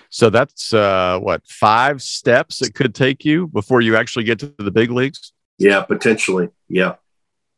So 0.09 0.29
that's 0.29 0.73
uh, 0.73 1.19
what 1.19 1.45
five 1.45 2.01
steps 2.01 2.61
it 2.61 2.73
could 2.73 2.95
take 2.95 3.23
you 3.23 3.47
before 3.47 3.81
you 3.81 3.95
actually 3.95 4.25
get 4.25 4.39
to 4.39 4.53
the 4.57 4.71
big 4.71 4.91
leagues. 4.91 5.33
Yeah, 5.57 5.81
potentially. 5.83 6.49
Yeah. 6.67 6.95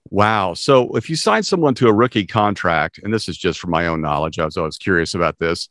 Wow. 0.10 0.54
So 0.54 0.96
if 0.98 1.10
you 1.10 1.16
sign 1.16 1.44
someone 1.44 1.74
to 1.76 1.88
a 1.88 1.94
rookie 1.94 2.26
contract, 2.26 3.00
and 3.02 3.14
this 3.14 3.30
is 3.30 3.38
just 3.38 3.60
from 3.60 3.72
my 3.72 3.88
own 3.88 4.02
knowledge, 4.02 4.40
I 4.40 4.46
was 4.46 4.58
always 4.58 4.78
curious 4.78 5.14
about 5.14 5.40
this. 5.40 5.70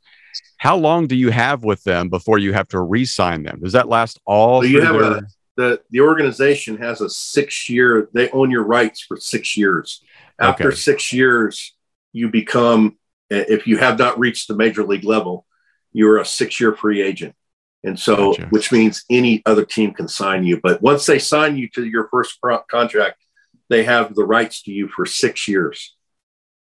How 0.57 0.77
long 0.77 1.07
do 1.07 1.17
you 1.17 1.31
have 1.31 1.65
with 1.65 1.83
them 1.85 2.09
before 2.09 2.39
you 2.39 2.53
have 2.53 2.69
to 2.69 2.81
re-sign 2.81 3.43
them? 3.43 3.61
Does 3.63 3.73
that 3.73 3.89
last 3.89 4.19
all? 4.25 4.63
So 4.63 4.69
you 4.69 4.81
have 4.81 4.99
their... 4.99 5.13
a, 5.13 5.23
the 5.57 5.81
the 5.91 6.01
organization 6.01 6.79
has 6.79 7.01
a 7.01 7.11
six 7.11 7.69
year. 7.69 8.09
They 8.15 8.31
own 8.31 8.51
your 8.51 8.65
rights 8.65 9.03
for 9.03 9.19
six 9.19 9.57
years. 9.57 10.03
After 10.39 10.69
okay. 10.69 10.77
six 10.77 11.13
years, 11.13 11.75
you 12.13 12.31
become 12.31 12.97
if 13.29 13.67
you 13.67 13.77
have 13.79 13.99
not 13.99 14.19
reached 14.19 14.49
the 14.49 14.57
major 14.57 14.85
league 14.85 15.05
level, 15.05 15.47
you're 15.93 16.19
a 16.19 16.25
six 16.25 16.61
year 16.61 16.75
free 16.75 17.03
agent. 17.03 17.35
And 17.83 17.99
so, 17.99 18.33
gotcha. 18.33 18.49
which 18.51 18.73
means 18.73 19.05
any 19.09 19.43
other 19.47 19.65
team 19.65 19.93
can 19.93 20.07
sign 20.07 20.45
you. 20.45 20.61
But 20.63 20.83
once 20.83 21.07
they 21.07 21.19
sign 21.19 21.57
you 21.57 21.69
to 21.71 21.85
your 21.87 22.09
first 22.09 22.39
contract, 22.71 23.25
they 23.71 23.85
have 23.85 24.15
the 24.15 24.25
rights 24.25 24.63
to 24.65 24.73
you 24.73 24.89
for 24.89 25.07
six 25.07 25.49
years. 25.49 25.97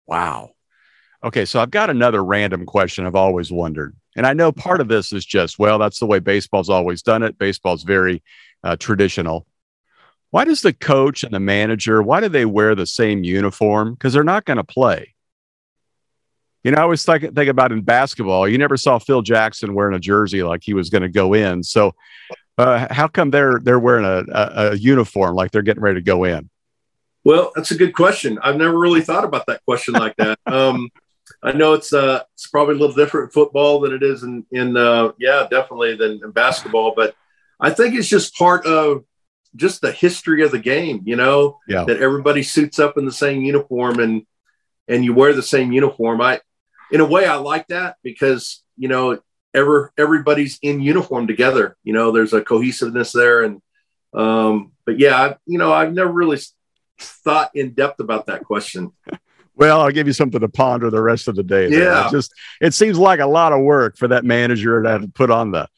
Wow. 0.06 0.52
Okay, 1.24 1.46
so 1.46 1.60
I've 1.60 1.72
got 1.72 1.90
another 1.90 2.24
random 2.24 2.66
question 2.66 3.06
I've 3.06 3.16
always 3.16 3.52
wondered. 3.52 3.96
And 4.16 4.28
I 4.28 4.34
know 4.34 4.52
part 4.52 4.82
of 4.82 4.88
this 4.88 5.12
is 5.12 5.26
just, 5.26 5.58
well, 5.58 5.80
that's 5.80 6.00
the 6.00 6.06
way 6.06 6.20
baseball's 6.20 6.70
always 6.70 7.02
done 7.02 7.24
it. 7.24 7.38
Baseball's 7.38 7.84
very 7.84 8.22
uh, 8.64 8.76
traditional. 8.76 9.48
Why 10.30 10.46
does 10.46 10.62
the 10.62 10.74
coach 10.74 11.24
and 11.24 11.34
the 11.34 11.40
manager, 11.40 12.04
why 12.04 12.20
do 12.20 12.30
they 12.30 12.46
wear 12.46 12.76
the 12.76 12.86
same 12.86 13.24
uniform? 13.24 13.94
Because 13.94 14.14
they're 14.14 14.24
not 14.24 14.46
going 14.46 14.58
to 14.58 14.64
play. 14.64 15.15
You 16.66 16.72
know, 16.72 16.80
I 16.80 16.82
always 16.82 17.06
think, 17.06 17.36
think 17.36 17.48
about 17.48 17.72
in 17.72 17.84
basketball, 17.84 18.50
you 18.50 18.58
never 18.58 18.76
saw 18.76 18.98
Phil 18.98 19.22
Jackson 19.22 19.76
wearing 19.76 19.96
a 19.96 20.00
jersey 20.00 20.42
like 20.42 20.64
he 20.64 20.74
was 20.74 20.90
going 20.90 21.04
to 21.04 21.10
go 21.10 21.36
in. 21.36 21.62
So 21.62 21.94
uh, 22.58 22.88
how 22.90 23.08
come 23.08 23.30
they're 23.30 23.60
they're 23.62 23.78
wearing 23.78 24.04
a, 24.04 24.24
a, 24.32 24.72
a 24.72 24.76
uniform 24.76 25.36
like 25.36 25.52
they're 25.52 25.62
getting 25.62 25.84
ready 25.84 26.00
to 26.00 26.04
go 26.04 26.24
in? 26.24 26.50
Well, 27.24 27.52
that's 27.54 27.70
a 27.70 27.78
good 27.78 27.94
question. 27.94 28.40
I've 28.42 28.56
never 28.56 28.76
really 28.80 29.02
thought 29.02 29.24
about 29.24 29.46
that 29.46 29.64
question 29.66 29.94
like 29.94 30.16
that. 30.18 30.40
Um, 30.48 30.90
I 31.44 31.52
know 31.52 31.74
it's 31.74 31.94
uh, 31.94 32.24
it's 32.34 32.48
probably 32.48 32.76
a 32.76 32.78
little 32.80 32.96
different 32.96 33.26
in 33.26 33.32
football 33.32 33.80
than 33.82 33.94
it 33.94 34.02
is 34.02 34.24
in 34.24 34.44
in 34.52 34.76
uh, 34.76 35.12
yeah, 35.20 35.46
definitely 35.48 35.96
than 35.96 36.20
in 36.24 36.32
basketball. 36.32 36.94
But 36.96 37.16
I 37.60 37.70
think 37.70 37.94
it's 37.94 38.08
just 38.08 38.36
part 38.36 38.66
of 38.66 39.06
just 39.56 39.82
the 39.82 39.92
history 39.92 40.44
of 40.44 40.52
the 40.52 40.60
game. 40.60 41.04
You 41.06 41.16
know, 41.16 41.60
yeah. 41.68 41.84
that 41.84 42.02
everybody 42.02 42.42
suits 42.42 42.80
up 42.80 42.98
in 42.98 43.06
the 43.06 43.12
same 43.12 43.44
uniform 43.44 44.00
and 44.00 44.26
and 44.88 45.04
you 45.04 45.14
wear 45.14 45.34
the 45.34 45.44
same 45.44 45.72
uniform. 45.72 46.22
I, 46.22 46.42
in 46.92 47.02
a 47.02 47.06
way, 47.06 47.26
I 47.26 47.36
like 47.36 47.68
that 47.68 47.98
because 48.04 48.64
you 48.78 48.88
know, 48.88 49.20
ever 49.54 49.92
everybody's 49.98 50.60
in 50.62 50.82
uniform 50.82 51.28
together. 51.28 51.78
You 51.84 51.94
know, 51.94 52.12
there's 52.12 52.34
a 52.34 52.42
cohesiveness 52.42 53.12
there, 53.12 53.44
and 53.44 53.62
um, 54.14 54.74
but 54.86 55.00
yeah, 55.00 55.22
I, 55.22 55.38
you 55.46 55.58
know, 55.58 55.72
I've 55.74 55.94
never 55.94 56.12
really 56.12 56.40
thought 57.00 57.52
in 57.56 57.74
depth 57.74 58.00
about 58.00 58.28
that 58.28 58.44
question. 58.44 58.92
Well, 59.58 59.80
I'll 59.80 59.92
give 59.92 60.06
you 60.06 60.12
something 60.12 60.42
to 60.42 60.50
ponder 60.50 60.90
the 60.90 61.02
rest 61.02 61.30
of 61.30 61.38
the 61.38 61.44
day. 61.44 61.70
Yeah, 61.70 62.08
it 62.08 62.12
just 62.12 62.34
it 62.60 62.74
seems 62.74 62.98
like 62.98 63.22
a 63.22 63.26
lot 63.26 63.54
of 63.54 63.62
work 63.62 63.96
for 63.96 64.10
that 64.10 64.26
manager 64.26 64.84
to 64.84 64.90
have 64.90 65.02
to 65.02 65.08
put 65.08 65.32
on 65.32 65.52
the, 65.52 65.70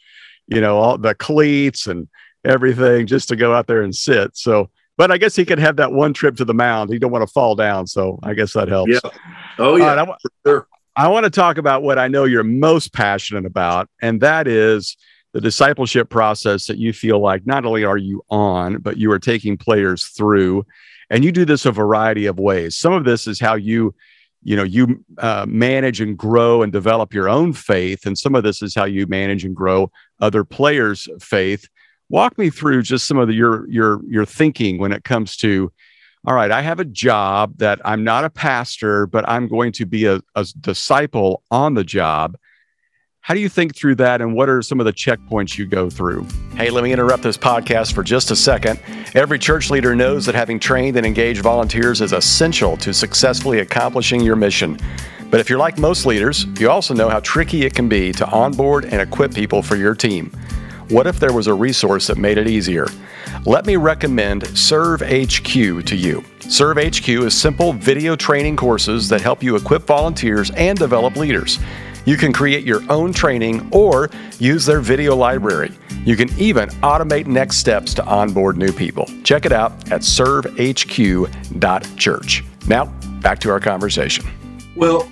you 0.47 0.61
know, 0.61 0.77
all 0.77 0.97
the 0.97 1.13
cleats 1.13 1.85
and 1.85 2.07
everything 2.43 3.05
just 3.05 3.27
to 3.29 3.35
go 3.35 3.53
out 3.53 3.67
there 3.67 3.83
and 3.83 3.95
sit. 3.95 4.35
So, 4.35 4.71
but 4.97 5.11
I 5.11 5.19
guess 5.19 5.35
he 5.35 5.45
could 5.45 5.59
have 5.59 5.75
that 5.75 5.91
one 5.91 6.11
trip 6.11 6.37
to 6.37 6.45
the 6.45 6.55
mound. 6.55 6.91
He 6.91 6.97
don't 6.97 7.11
want 7.11 7.21
to 7.27 7.31
fall 7.31 7.55
down, 7.55 7.85
so 7.85 8.19
I 8.23 8.33
guess 8.33 8.53
that 8.53 8.67
helps. 8.67 8.93
Yeah. 8.93 9.11
Oh 9.59 9.75
yeah. 9.75 9.93
Right, 9.93 10.09
I, 10.09 10.15
sure. 10.43 10.67
I 10.97 11.07
want 11.09 11.25
to 11.25 11.29
talk 11.29 11.59
about 11.59 11.83
what 11.83 11.99
I 11.99 12.07
know 12.07 12.23
you're 12.23 12.43
most 12.43 12.91
passionate 12.91 13.45
about, 13.45 13.87
and 14.01 14.19
that 14.21 14.47
is 14.47 14.97
the 15.31 15.39
discipleship 15.39 16.09
process 16.09 16.65
that 16.65 16.79
you 16.79 16.91
feel 16.91 17.19
like 17.21 17.45
not 17.45 17.65
only 17.65 17.83
are 17.83 17.99
you 17.99 18.23
on, 18.31 18.79
but 18.79 18.97
you 18.97 19.11
are 19.11 19.19
taking 19.19 19.57
players 19.57 20.07
through. 20.07 20.65
And 21.11 21.23
you 21.23 21.31
do 21.31 21.45
this 21.45 21.67
a 21.67 21.71
variety 21.71 22.25
of 22.25 22.39
ways. 22.39 22.75
Some 22.75 22.93
of 22.93 23.05
this 23.05 23.27
is 23.27 23.39
how 23.39 23.53
you 23.53 23.93
you 24.41 24.55
know 24.55 24.63
you 24.63 25.03
uh, 25.19 25.45
manage 25.47 26.01
and 26.01 26.17
grow 26.17 26.63
and 26.63 26.71
develop 26.71 27.13
your 27.13 27.29
own 27.29 27.53
faith 27.53 28.05
and 28.05 28.17
some 28.17 28.33
of 28.33 28.43
this 28.43 28.61
is 28.61 28.73
how 28.73 28.85
you 28.85 29.05
manage 29.07 29.43
and 29.45 29.55
grow 29.55 29.91
other 30.19 30.43
players 30.43 31.07
faith. 31.19 31.67
Walk 32.09 32.37
me 32.37 32.49
through 32.49 32.83
just 32.83 33.07
some 33.07 33.17
of 33.17 33.27
the, 33.27 33.33
your 33.35 33.69
your 33.69 34.01
your 34.07 34.25
thinking 34.25 34.79
when 34.79 34.91
it 34.91 35.03
comes 35.03 35.37
to 35.37 35.71
all 36.27 36.35
right 36.35 36.51
i 36.51 36.61
have 36.61 36.79
a 36.79 36.85
job 36.85 37.57
that 37.57 37.79
i'm 37.83 38.03
not 38.03 38.23
a 38.23 38.29
pastor 38.29 39.07
but 39.07 39.27
i'm 39.27 39.47
going 39.47 39.71
to 39.71 39.85
be 39.85 40.05
a, 40.05 40.21
a 40.35 40.45
disciple 40.61 41.41
on 41.49 41.73
the 41.73 41.83
job 41.83 42.37
how 43.27 43.33
do 43.33 43.41
you 43.41 43.49
think 43.49 43.75
through 43.75 43.95
that, 43.95 44.21
and 44.21 44.33
what 44.33 44.47
are 44.47 44.61
some 44.61 44.79
of 44.79 44.85
the 44.85 44.93
checkpoints 44.93 45.57
you 45.57 45.65
go 45.65 45.89
through? 45.89 46.25
Hey, 46.55 46.69
let 46.69 46.81
me 46.85 46.93
interrupt 46.93 47.23
this 47.23 47.35
podcast 47.35 47.91
for 47.91 48.01
just 48.01 48.31
a 48.31 48.37
second. 48.37 48.79
Every 49.15 49.37
church 49.37 49.69
leader 49.69 49.97
knows 49.97 50.25
that 50.27 50.33
having 50.33 50.61
trained 50.61 50.95
and 50.95 51.05
engaged 51.05 51.41
volunteers 51.41 51.99
is 51.99 52.13
essential 52.13 52.77
to 52.77 52.93
successfully 52.93 53.59
accomplishing 53.59 54.21
your 54.21 54.37
mission. 54.37 54.79
But 55.29 55.41
if 55.41 55.49
you're 55.49 55.59
like 55.59 55.77
most 55.77 56.05
leaders, 56.05 56.45
you 56.57 56.69
also 56.69 56.93
know 56.93 57.09
how 57.09 57.19
tricky 57.19 57.65
it 57.65 57.75
can 57.75 57.89
be 57.89 58.13
to 58.13 58.25
onboard 58.29 58.85
and 58.85 59.01
equip 59.01 59.33
people 59.33 59.61
for 59.61 59.75
your 59.75 59.93
team. 59.93 60.31
What 60.89 61.05
if 61.05 61.19
there 61.19 61.33
was 61.33 61.47
a 61.47 61.53
resource 61.53 62.07
that 62.07 62.17
made 62.17 62.37
it 62.37 62.47
easier? 62.47 62.87
Let 63.45 63.65
me 63.65 63.75
recommend 63.75 64.47
Serve 64.57 65.01
HQ 65.01 65.51
to 65.51 65.95
you. 65.97 66.23
Serve 66.39 66.77
HQ 66.77 67.09
is 67.09 67.33
simple 67.33 67.73
video 67.73 68.15
training 68.15 68.55
courses 68.55 69.09
that 69.09 69.19
help 69.19 69.43
you 69.43 69.57
equip 69.57 69.83
volunteers 69.83 70.49
and 70.51 70.79
develop 70.79 71.17
leaders. 71.17 71.59
You 72.05 72.15
can 72.15 72.31
create 72.31 72.63
your 72.63 72.89
own 72.89 73.11
training 73.11 73.67
or 73.73 74.09
use 74.39 74.65
their 74.65 74.79
video 74.79 75.13
library. 75.13 75.73
You 76.05 76.15
can 76.15 76.29
even 76.39 76.69
automate 76.69 77.27
next 77.27 77.57
steps 77.57 77.93
to 77.95 78.05
onboard 78.05 78.55
new 78.55 78.71
people. 78.71 79.09
Check 79.25 79.45
it 79.45 79.51
out 79.51 79.73
at 79.91 80.03
servehq.church. 80.03 82.43
Now, 82.69 82.85
back 83.19 83.39
to 83.39 83.49
our 83.49 83.59
conversation. 83.59 84.25
Well, 84.77 85.11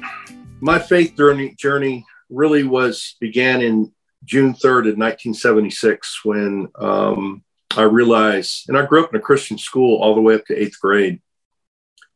my 0.62 0.80
faith 0.80 1.18
journey, 1.18 1.54
journey 1.56 2.06
really 2.30 2.64
was 2.64 3.18
began 3.20 3.62
in 3.62 3.92
June 4.26 4.54
3rd 4.54 4.90
of 4.90 4.98
1976 4.98 6.26
when 6.26 6.68
um, 6.80 7.44
I 7.78 7.84
realized, 7.84 8.68
and 8.68 8.78
I 8.78 8.86
grew 8.86 9.04
up 9.04 9.14
in 9.14 9.20
a 9.20 9.24
Christian 9.24 9.58
school 9.58 10.02
all 10.02 10.16
the 10.16 10.22
way 10.22 10.36
up 10.36 10.46
to 10.48 10.56
eighth 10.56 10.80
grade. 10.80 11.22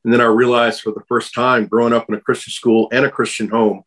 And 0.03 0.13
then 0.13 0.21
I 0.21 0.25
realized 0.25 0.81
for 0.81 0.91
the 0.91 1.03
first 1.07 1.33
time, 1.33 1.67
growing 1.67 1.93
up 1.93 2.07
in 2.09 2.15
a 2.15 2.21
Christian 2.21 2.51
school 2.51 2.87
and 2.91 3.05
a 3.05 3.11
Christian 3.11 3.49
home, 3.49 3.83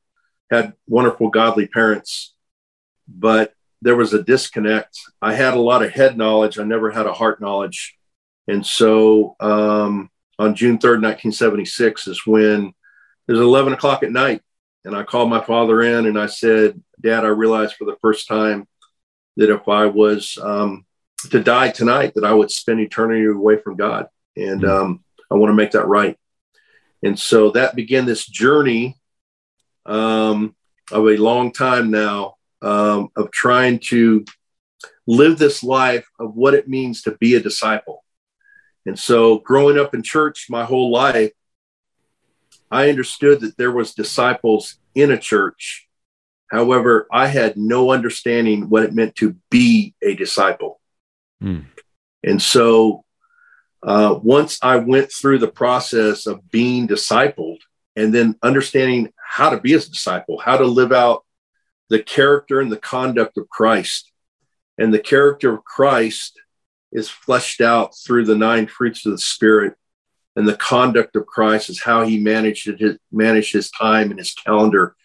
had 0.50 0.74
wonderful, 0.86 1.30
godly 1.30 1.66
parents. 1.66 2.34
But 3.08 3.54
there 3.80 3.96
was 3.96 4.12
a 4.12 4.22
disconnect. 4.22 4.98
I 5.20 5.34
had 5.34 5.54
a 5.54 5.60
lot 5.60 5.82
of 5.82 5.90
head 5.90 6.16
knowledge. 6.16 6.58
I 6.58 6.64
never 6.64 6.90
had 6.90 7.06
a 7.06 7.12
heart 7.12 7.40
knowledge. 7.40 7.96
And 8.46 8.64
so 8.64 9.36
um, 9.40 10.10
on 10.38 10.54
June 10.54 10.78
3rd, 10.78 11.02
1976 11.02 12.06
is 12.06 12.26
when 12.26 12.74
it 13.26 13.32
was 13.32 13.40
11 13.40 13.72
o'clock 13.72 14.02
at 14.02 14.12
night. 14.12 14.42
And 14.84 14.96
I 14.96 15.04
called 15.04 15.30
my 15.30 15.40
father 15.40 15.82
in 15.82 16.06
and 16.06 16.18
I 16.18 16.26
said, 16.26 16.82
Dad, 17.00 17.24
I 17.24 17.28
realized 17.28 17.74
for 17.74 17.84
the 17.84 17.96
first 18.00 18.26
time 18.26 18.66
that 19.36 19.50
if 19.50 19.68
I 19.68 19.86
was 19.86 20.38
um, 20.42 20.84
to 21.30 21.42
die 21.42 21.70
tonight, 21.70 22.14
that 22.14 22.24
I 22.24 22.32
would 22.32 22.50
spend 22.50 22.80
eternity 22.80 23.26
away 23.26 23.58
from 23.58 23.76
God. 23.76 24.08
And 24.36 24.64
um, 24.64 25.04
I 25.30 25.34
want 25.34 25.50
to 25.50 25.54
make 25.54 25.72
that 25.72 25.86
right. 25.86 26.18
And 27.02 27.18
so 27.18 27.50
that 27.52 27.74
began 27.74 28.06
this 28.06 28.26
journey 28.26 28.98
um, 29.86 30.54
of 30.90 31.06
a 31.06 31.16
long 31.16 31.52
time 31.52 31.90
now 31.90 32.36
um, 32.60 33.08
of 33.16 33.30
trying 33.30 33.80
to 33.80 34.24
live 35.06 35.38
this 35.38 35.62
life 35.62 36.08
of 36.18 36.34
what 36.34 36.54
it 36.54 36.68
means 36.68 37.02
to 37.02 37.12
be 37.12 37.34
a 37.34 37.40
disciple. 37.40 38.04
And 38.86 38.98
so 38.98 39.38
growing 39.38 39.78
up 39.78 39.94
in 39.94 40.02
church 40.02 40.46
my 40.48 40.64
whole 40.64 40.90
life, 40.90 41.32
I 42.72 42.88
understood 42.88 43.42
that 43.42 43.58
there 43.58 43.70
was 43.70 43.94
disciples 43.94 44.78
in 44.94 45.10
a 45.10 45.18
church. 45.18 45.86
However, 46.50 47.06
I 47.12 47.26
had 47.26 47.56
no 47.56 47.92
understanding 47.92 48.70
what 48.70 48.82
it 48.82 48.94
meant 48.94 49.14
to 49.16 49.36
be 49.50 49.94
a 50.02 50.14
disciple. 50.14 50.80
Mm. 51.42 51.66
And 52.24 52.40
so 52.40 53.04
uh, 53.82 54.18
once 54.22 54.58
I 54.62 54.76
went 54.76 55.12
through 55.12 55.38
the 55.38 55.48
process 55.48 56.26
of 56.26 56.50
being 56.50 56.88
discipled 56.88 57.58
and 57.94 58.14
then 58.14 58.36
understanding 58.42 59.12
how 59.16 59.50
to 59.50 59.60
be 59.60 59.74
a 59.74 59.78
disciple, 59.78 60.38
how 60.38 60.56
to 60.56 60.64
live 60.64 60.92
out 60.92 61.24
the 61.90 62.02
character 62.02 62.60
and 62.60 62.72
the 62.72 62.78
conduct 62.78 63.36
of 63.36 63.50
Christ. 63.50 64.10
And 64.78 64.94
the 64.94 64.98
character 64.98 65.52
of 65.52 65.64
Christ 65.64 66.40
is 66.90 67.10
fleshed 67.10 67.60
out 67.60 67.94
through 67.96 68.24
the 68.24 68.36
nine 68.36 68.66
fruits 68.66 69.04
of 69.04 69.12
the 69.12 69.18
Spirit. 69.18 69.74
And 70.34 70.48
the 70.48 70.56
conduct 70.56 71.14
of 71.16 71.26
Christ 71.26 71.68
is 71.68 71.82
how 71.82 72.04
he 72.04 72.18
managed 72.18 72.66
his, 72.78 72.98
managed 73.10 73.52
his 73.52 73.70
time 73.70 74.10
and 74.10 74.18
his 74.18 74.32
calendar 74.32 74.96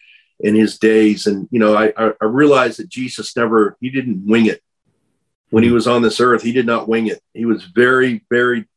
and 0.44 0.56
his 0.56 0.78
days. 0.78 1.28
And, 1.28 1.50
you 1.52 1.60
know, 1.60 1.76
I, 1.76 1.92
I 1.98 2.26
realized 2.26 2.80
that 2.80 2.90
Jesus 2.90 3.36
never, 3.36 3.76
he 3.82 3.90
didn't 3.90 4.26
wing 4.26 4.46
it 4.46 4.62
when 5.50 5.64
he 5.64 5.72
was 5.72 5.88
on 5.88 6.02
this 6.02 6.20
earth, 6.20 6.44
he 6.44 6.52
did 6.52 6.66
not 6.66 6.88
wing 6.88 7.08
it. 7.08 7.22
He 7.34 7.46
was 7.46 7.64
very, 7.64 8.26
very 8.30 8.68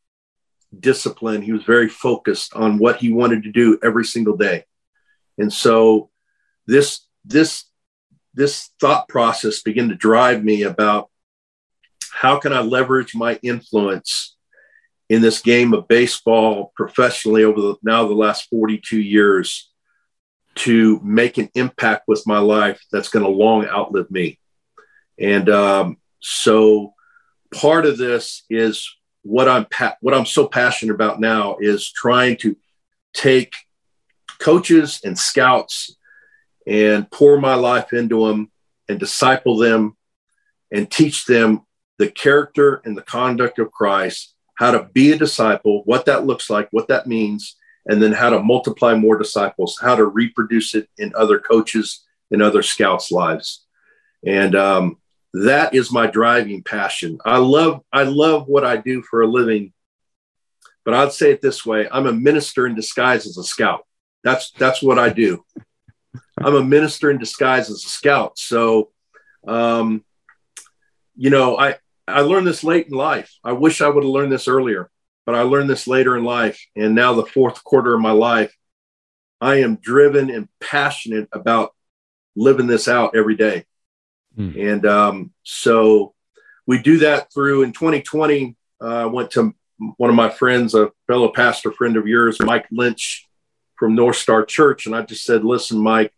disciplined. 0.79 1.45
He 1.45 1.53
was 1.53 1.65
very 1.65 1.89
focused 1.89 2.55
on 2.55 2.79
what 2.79 2.99
he 2.99 3.13
wanted 3.13 3.43
to 3.43 3.53
do 3.53 3.79
every 3.83 4.05
single 4.05 4.37
day. 4.37 4.65
And 5.39 5.53
so 5.53 6.11
this 6.67 7.07
this 7.25 7.65
this 8.35 8.71
thought 8.81 9.09
process 9.09 9.63
began 9.63 9.89
to 9.89 9.97
drive 9.97 10.45
me 10.45 10.63
about 10.63 11.11
how 12.13 12.39
can 12.39 12.53
I 12.53 12.61
leverage 12.61 13.15
my 13.15 13.39
influence 13.43 14.37
in 15.11 15.21
this 15.21 15.43
game 15.43 15.75
of 15.75 15.89
baseball 15.89 16.73
professionally 16.77 17.45
over 17.45 17.61
the, 17.61 17.75
now 17.83 18.07
the 18.07 18.15
last 18.15 18.49
42 18.49 18.99
years 18.99 19.71
to 20.55 21.01
make 21.03 21.37
an 21.37 21.51
impact 21.55 22.05
with 22.07 22.27
my 22.27 22.39
life 22.39 22.81
that's 22.93 23.09
going 23.09 23.25
to 23.25 23.31
long 23.31 23.67
outlive 23.67 24.11
me. 24.11 24.39
And 25.19 25.51
um, 25.51 25.97
so 26.21 26.95
part 27.53 27.87
of 27.87 27.99
this 27.99 28.45
is 28.49 28.89
what 29.23 29.49
I'm 29.49 29.67
pa- 29.67 29.97
what 30.01 30.15
I'm 30.15 30.27
so 30.27 30.47
passionate 30.47 30.95
about 30.95 31.21
now 31.21 31.57
is 31.61 31.91
trying 31.93 32.37
to 32.39 32.57
take 33.13 33.53
coaches 34.39 35.01
and 35.05 35.19
scouts 35.19 35.97
and 36.67 37.11
pour 37.11 37.41
my 37.41 37.55
life 37.55 37.93
into 37.93 38.29
them 38.29 38.51
and 38.89 39.01
disciple 39.01 39.57
them 39.57 39.97
and 40.71 40.91
teach 40.91 41.27
them 41.27 41.63
the 41.99 42.09
character 42.09 42.81
and 42.85 42.97
the 42.97 43.03
conduct 43.03 43.59
of 43.59 43.73
Christ, 43.73 44.35
how 44.61 44.71
to 44.71 44.91
be 44.93 45.11
a 45.11 45.17
disciple, 45.17 45.81
what 45.87 46.05
that 46.05 46.27
looks 46.27 46.51
like, 46.51 46.69
what 46.71 46.89
that 46.89 47.07
means, 47.07 47.57
and 47.87 48.01
then 48.01 48.13
how 48.13 48.29
to 48.29 48.43
multiply 48.43 48.95
more 48.95 49.17
disciples, 49.17 49.79
how 49.81 49.97
to 49.97 50.05
reproduce 50.05 50.75
it 50.75 50.87
in 50.99 51.15
other 51.17 51.39
coaches 51.39 52.05
and 52.31 52.43
other 52.43 52.63
scouts' 52.63 53.11
lives. 53.11 53.65
And 54.25 54.55
um, 54.55 54.99
that 55.33 55.75
is 55.75 55.91
my 55.91 56.09
driving 56.09 56.63
passion. 56.63 57.19
I 57.25 57.39
love 57.39 57.81
I 57.91 58.03
love 58.03 58.49
what 58.49 58.63
I 58.63 58.77
do 58.77 59.01
for 59.01 59.23
a 59.23 59.27
living. 59.27 59.73
But 60.85 60.93
I'd 60.93 61.13
say 61.13 61.33
it 61.33 61.41
this 61.41 61.65
way, 61.65 61.89
I'm 61.91 62.07
a 62.07 62.13
minister 62.13 62.67
in 62.67 62.75
disguise 62.75 63.27
as 63.27 63.39
a 63.39 63.45
scout. 63.45 63.87
That's 64.25 64.51
that's 64.51 64.83
what 64.83 64.99
I 64.99 65.09
do. 65.09 65.43
I'm 66.39 66.55
a 66.55 66.63
minister 66.63 67.11
in 67.11 67.17
disguise 67.17 67.71
as 67.71 67.83
a 67.83 67.89
scout. 67.89 68.39
So 68.39 68.91
um, 69.49 70.05
you 71.17 71.31
know, 71.31 71.59
I 71.59 71.77
I 72.11 72.21
learned 72.21 72.47
this 72.47 72.65
late 72.65 72.87
in 72.87 72.93
life. 72.93 73.33
I 73.45 73.53
wish 73.53 73.81
I 73.81 73.89
would 73.89 74.05
have 74.05 74.13
learned 74.13 74.33
this 74.33 74.49
earlier, 74.49 74.91
but 75.27 75.35
I 75.35 75.43
learned 75.43 75.71
this 75.71 75.87
later 75.87 76.17
in 76.17 76.25
life. 76.25 76.61
And 76.77 76.95
now 76.95 77.15
the 77.15 77.27
fourth 77.27 77.63
quarter 77.65 77.95
of 77.95 78.01
my 78.01 78.13
life, 78.13 78.55
I 79.41 79.57
am 79.57 79.77
driven 79.77 80.31
and 80.31 80.49
passionate 80.61 81.29
about 81.33 81.75
living 82.37 82.67
this 82.67 82.89
out 82.89 83.17
every 83.17 83.37
day. 83.37 83.65
Hmm. 84.37 84.53
And 84.59 84.87
um, 84.87 85.33
so 85.43 86.15
we 86.67 86.81
do 86.81 86.99
that 86.99 87.33
through 87.33 87.63
in 87.63 87.73
2020. 87.73 88.57
Uh, 88.81 88.87
I 88.87 89.07
went 89.07 89.33
to 89.33 89.55
one 89.97 90.11
of 90.11 90.17
my 90.17 90.29
friends, 90.29 90.75
a 90.75 90.91
fellow 91.07 91.33
pastor 91.33 91.73
friend 91.73 91.97
of 91.97 92.07
yours, 92.07 92.39
Mike 92.41 92.67
Lynch 92.71 93.27
from 93.77 93.95
North 93.95 94.17
Star 94.17 94.45
Church, 94.45 94.87
and 94.87 94.95
I 94.95 95.03
just 95.03 95.25
said, 95.25 95.43
"Listen, 95.43 95.79
Mike, 95.79 96.13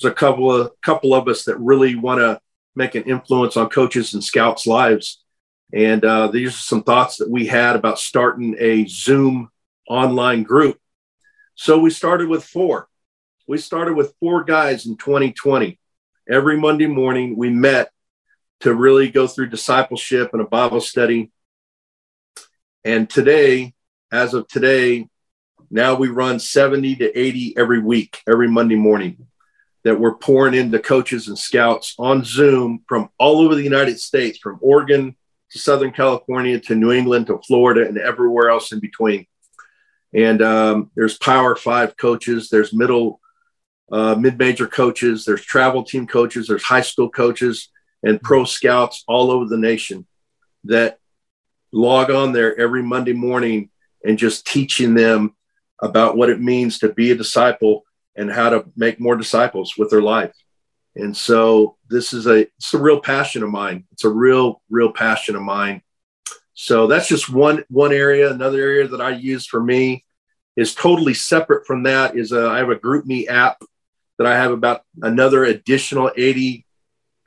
there's 0.00 0.10
a 0.10 0.14
couple 0.14 0.52
of 0.52 0.72
couple 0.82 1.14
of 1.14 1.26
us 1.28 1.44
that 1.44 1.58
really 1.58 1.96
want 1.96 2.20
to 2.20 2.40
make 2.76 2.94
an 2.94 3.02
influence 3.04 3.56
on 3.56 3.68
coaches 3.68 4.14
and 4.14 4.22
scouts' 4.22 4.66
lives." 4.66 5.22
And 5.72 6.04
uh, 6.04 6.28
these 6.28 6.48
are 6.48 6.52
some 6.52 6.82
thoughts 6.82 7.18
that 7.18 7.30
we 7.30 7.46
had 7.46 7.76
about 7.76 7.98
starting 7.98 8.56
a 8.58 8.86
Zoom 8.86 9.50
online 9.88 10.42
group. 10.42 10.78
So 11.54 11.78
we 11.78 11.90
started 11.90 12.28
with 12.28 12.44
four. 12.44 12.88
We 13.46 13.58
started 13.58 13.94
with 13.94 14.14
four 14.20 14.44
guys 14.44 14.86
in 14.86 14.96
2020 14.96 15.78
every 16.28 16.58
Monday 16.58 16.86
morning 16.86 17.36
we 17.36 17.48
met 17.48 17.90
to 18.60 18.74
really 18.74 19.08
go 19.10 19.26
through 19.26 19.48
discipleship 19.48 20.30
and 20.32 20.42
a 20.42 20.46
Bible 20.46 20.80
study. 20.80 21.30
And 22.84 23.08
today, 23.08 23.74
as 24.12 24.34
of 24.34 24.46
today, 24.48 25.08
now 25.70 25.94
we 25.94 26.08
run 26.08 26.38
70 26.38 26.96
to 26.96 27.18
80 27.18 27.56
every 27.56 27.80
week, 27.80 28.20
every 28.28 28.48
Monday 28.48 28.74
morning, 28.74 29.26
that 29.84 29.98
we're 29.98 30.16
pouring 30.16 30.54
into 30.54 30.78
coaches 30.78 31.28
and 31.28 31.38
scouts 31.38 31.94
on 31.98 32.24
Zoom 32.24 32.84
from 32.88 33.10
all 33.18 33.40
over 33.40 33.54
the 33.54 33.62
United 33.62 34.00
States, 34.00 34.38
from 34.38 34.58
Oregon 34.60 35.16
to 35.50 35.58
Southern 35.58 35.92
California 35.92 36.58
to 36.60 36.74
New 36.74 36.92
England 36.92 37.26
to 37.28 37.40
Florida 37.46 37.86
and 37.86 37.98
everywhere 37.98 38.50
else 38.50 38.72
in 38.72 38.80
between. 38.80 39.26
And 40.14 40.42
um, 40.42 40.90
there's 40.94 41.18
Power 41.18 41.54
Five 41.56 41.96
coaches, 41.96 42.48
there's 42.48 42.72
middle 42.72 43.20
uh, 43.90 44.14
mid-major 44.14 44.66
coaches, 44.66 45.24
there's 45.24 45.44
travel 45.44 45.82
team 45.82 46.06
coaches, 46.06 46.46
there's 46.46 46.62
high 46.62 46.82
school 46.82 47.10
coaches, 47.10 47.70
and 48.02 48.20
pro 48.20 48.44
scouts 48.44 49.04
all 49.08 49.30
over 49.30 49.46
the 49.46 49.58
nation 49.58 50.06
that 50.64 50.98
log 51.72 52.10
on 52.10 52.32
there 52.32 52.58
every 52.58 52.82
Monday 52.82 53.12
morning 53.12 53.70
and 54.04 54.18
just 54.18 54.46
teaching 54.46 54.94
them 54.94 55.34
about 55.80 56.16
what 56.16 56.30
it 56.30 56.40
means 56.40 56.78
to 56.78 56.92
be 56.92 57.10
a 57.10 57.14
disciple 57.14 57.84
and 58.16 58.30
how 58.30 58.50
to 58.50 58.64
make 58.76 59.00
more 59.00 59.16
disciples 59.16 59.74
with 59.76 59.90
their 59.90 60.02
life. 60.02 60.34
And 60.98 61.16
so 61.16 61.76
this 61.88 62.12
is 62.12 62.26
a 62.26 62.40
it's 62.40 62.74
a 62.74 62.78
real 62.78 63.00
passion 63.00 63.42
of 63.42 63.50
mine. 63.50 63.84
It's 63.92 64.04
a 64.04 64.10
real 64.10 64.60
real 64.68 64.92
passion 64.92 65.36
of 65.36 65.42
mine. 65.42 65.82
So 66.54 66.88
that's 66.88 67.08
just 67.08 67.30
one 67.30 67.64
one 67.70 67.92
area. 67.92 68.32
Another 68.32 68.60
area 68.60 68.88
that 68.88 69.00
I 69.00 69.10
use 69.10 69.46
for 69.46 69.62
me 69.62 70.04
is 70.56 70.74
totally 70.74 71.14
separate 71.14 71.66
from 71.66 71.84
that. 71.84 72.16
Is 72.16 72.32
a, 72.32 72.48
I 72.48 72.58
have 72.58 72.70
a 72.70 72.76
GroupMe 72.76 73.28
app 73.28 73.62
that 74.18 74.26
I 74.26 74.34
have 74.34 74.50
about 74.50 74.82
another 75.00 75.44
additional 75.44 76.10
80 76.16 76.66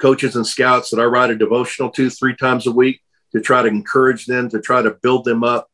coaches 0.01 0.35
and 0.35 0.45
scouts 0.45 0.89
that 0.89 0.99
I 0.99 1.05
write 1.05 1.29
a 1.29 1.37
devotional 1.37 1.89
to 1.91 2.09
three 2.09 2.35
times 2.35 2.67
a 2.67 2.71
week 2.71 2.99
to 3.31 3.39
try 3.39 3.61
to 3.61 3.69
encourage 3.69 4.25
them, 4.25 4.49
to 4.49 4.59
try 4.59 4.81
to 4.81 4.91
build 4.91 5.23
them 5.23 5.45
up, 5.45 5.69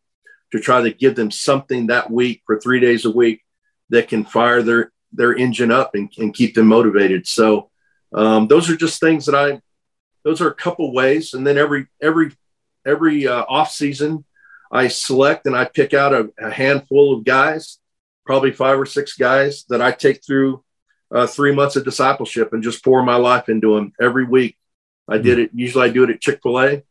to 0.52 0.60
try 0.60 0.82
to 0.82 0.92
give 0.92 1.16
them 1.16 1.32
something 1.32 1.88
that 1.88 2.12
week 2.12 2.44
for 2.46 2.60
three 2.60 2.80
days 2.80 3.06
a 3.06 3.12
week 3.12 3.42
that 3.90 4.08
can 4.08 4.24
fire 4.24 4.62
their 4.62 4.92
their 5.14 5.34
engine 5.36 5.72
up 5.72 5.96
and, 5.96 6.12
and 6.20 6.36
keep 6.36 6.54
them 6.54 6.68
motivated. 6.68 7.26
So 7.26 7.72
um, 8.14 8.48
those 8.48 8.70
are 8.70 8.76
just 8.76 9.00
things 9.00 9.26
that 9.26 9.36
I 9.36 9.62
those 10.24 10.42
are 10.42 10.50
a 10.50 10.56
couple 10.56 10.94
ways. 10.94 11.34
And 11.34 11.46
then 11.46 11.58
every 11.58 11.88
every 12.02 12.32
every 12.86 13.28
uh, 13.28 13.46
off 13.48 13.72
season, 13.72 14.26
I 14.72 14.88
select 14.88 15.46
and 15.46 15.56
I 15.56 15.66
pick 15.66 15.94
out 15.94 16.14
a, 16.14 16.30
a 16.40 16.52
handful 16.52 17.14
of 17.14 17.26
guys, 17.26 17.80
probably 18.26 18.52
five 18.52 18.80
or 18.80 18.86
six 18.86 19.16
guys 19.16 19.66
that 19.70 19.82
I 19.82 19.92
take 19.92 20.26
through 20.26 20.64
uh, 21.12 21.28
three 21.28 21.54
months 21.54 21.76
of 21.76 21.86
discipleship 21.86 22.54
and 22.54 22.64
just 22.64 22.84
pour 22.84 23.02
my 23.04 23.16
life 23.16 23.50
into 23.50 23.76
them 23.76 23.94
every 24.02 24.26
week. 24.26 24.58
I 25.08 25.18
did 25.18 25.40
it. 25.40 25.52
Usually 25.54 25.90
I 25.90 25.94
do 25.94 26.04
it 26.04 26.10
at 26.10 26.20
Chick 26.20 26.42
fil 26.44 26.60
A 26.60 26.84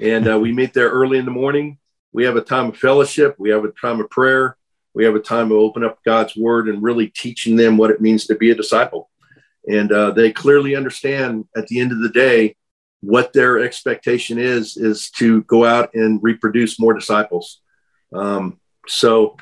and 0.00 0.28
uh, 0.28 0.38
we 0.38 0.52
meet 0.52 0.72
there 0.72 0.90
early 0.90 1.18
in 1.18 1.24
the 1.24 1.30
morning. 1.30 1.78
We 2.12 2.24
have 2.24 2.36
a 2.36 2.40
time 2.42 2.70
of 2.70 2.76
fellowship. 2.76 3.36
We 3.38 3.50
have 3.50 3.64
a 3.64 3.72
time 3.72 4.00
of 4.00 4.10
prayer. 4.10 4.56
We 4.94 5.04
have 5.04 5.14
a 5.14 5.20
time 5.20 5.48
to 5.48 5.54
open 5.54 5.84
up 5.84 6.02
God's 6.04 6.36
word 6.36 6.68
and 6.68 6.82
really 6.82 7.08
teaching 7.08 7.56
them 7.56 7.76
what 7.76 7.90
it 7.90 8.00
means 8.00 8.26
to 8.26 8.34
be 8.34 8.50
a 8.50 8.54
disciple. 8.54 9.08
And 9.68 9.92
uh, 9.92 10.10
they 10.10 10.32
clearly 10.32 10.74
understand 10.74 11.44
at 11.56 11.66
the 11.68 11.80
end 11.80 11.92
of 11.92 12.00
the 12.00 12.08
day 12.08 12.56
what 13.00 13.32
their 13.32 13.60
expectation 13.60 14.38
is 14.38 14.76
is 14.76 15.10
to 15.10 15.42
go 15.42 15.64
out 15.64 15.94
and 15.94 16.22
reproduce 16.22 16.78
more 16.78 16.94
disciples. 16.94 17.60
Um, 18.12 18.60
so 18.86 19.36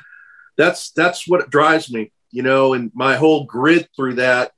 that's 0.57 0.91
that's 0.91 1.27
what 1.27 1.49
drives 1.49 1.91
me, 1.91 2.11
you 2.31 2.43
know, 2.43 2.73
and 2.73 2.91
my 2.93 3.15
whole 3.15 3.45
grid 3.45 3.87
through 3.95 4.15
that. 4.15 4.51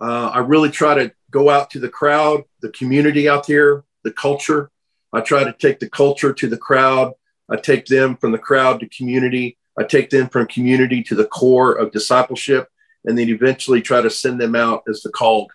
Uh, 0.00 0.28
I 0.28 0.38
really 0.40 0.70
try 0.70 0.94
to 0.94 1.12
go 1.30 1.50
out 1.50 1.70
to 1.70 1.78
the 1.78 1.88
crowd, 1.88 2.44
the 2.60 2.70
community 2.70 3.28
out 3.28 3.46
there, 3.46 3.84
the 4.04 4.12
culture. 4.12 4.70
I 5.12 5.20
try 5.20 5.44
to 5.44 5.52
take 5.52 5.78
the 5.78 5.88
culture 5.88 6.32
to 6.32 6.46
the 6.46 6.58
crowd. 6.58 7.12
I 7.48 7.56
take 7.56 7.86
them 7.86 8.16
from 8.16 8.32
the 8.32 8.38
crowd 8.38 8.80
to 8.80 8.88
community. 8.88 9.58
I 9.78 9.84
take 9.84 10.10
them 10.10 10.28
from 10.28 10.46
community 10.46 11.02
to 11.04 11.14
the 11.14 11.26
core 11.26 11.72
of 11.72 11.92
discipleship, 11.92 12.68
and 13.06 13.16
then 13.16 13.28
eventually 13.28 13.80
try 13.80 14.02
to 14.02 14.10
send 14.10 14.40
them 14.40 14.54
out 14.54 14.82
as 14.88 15.02
the 15.02 15.10
called, 15.10 15.52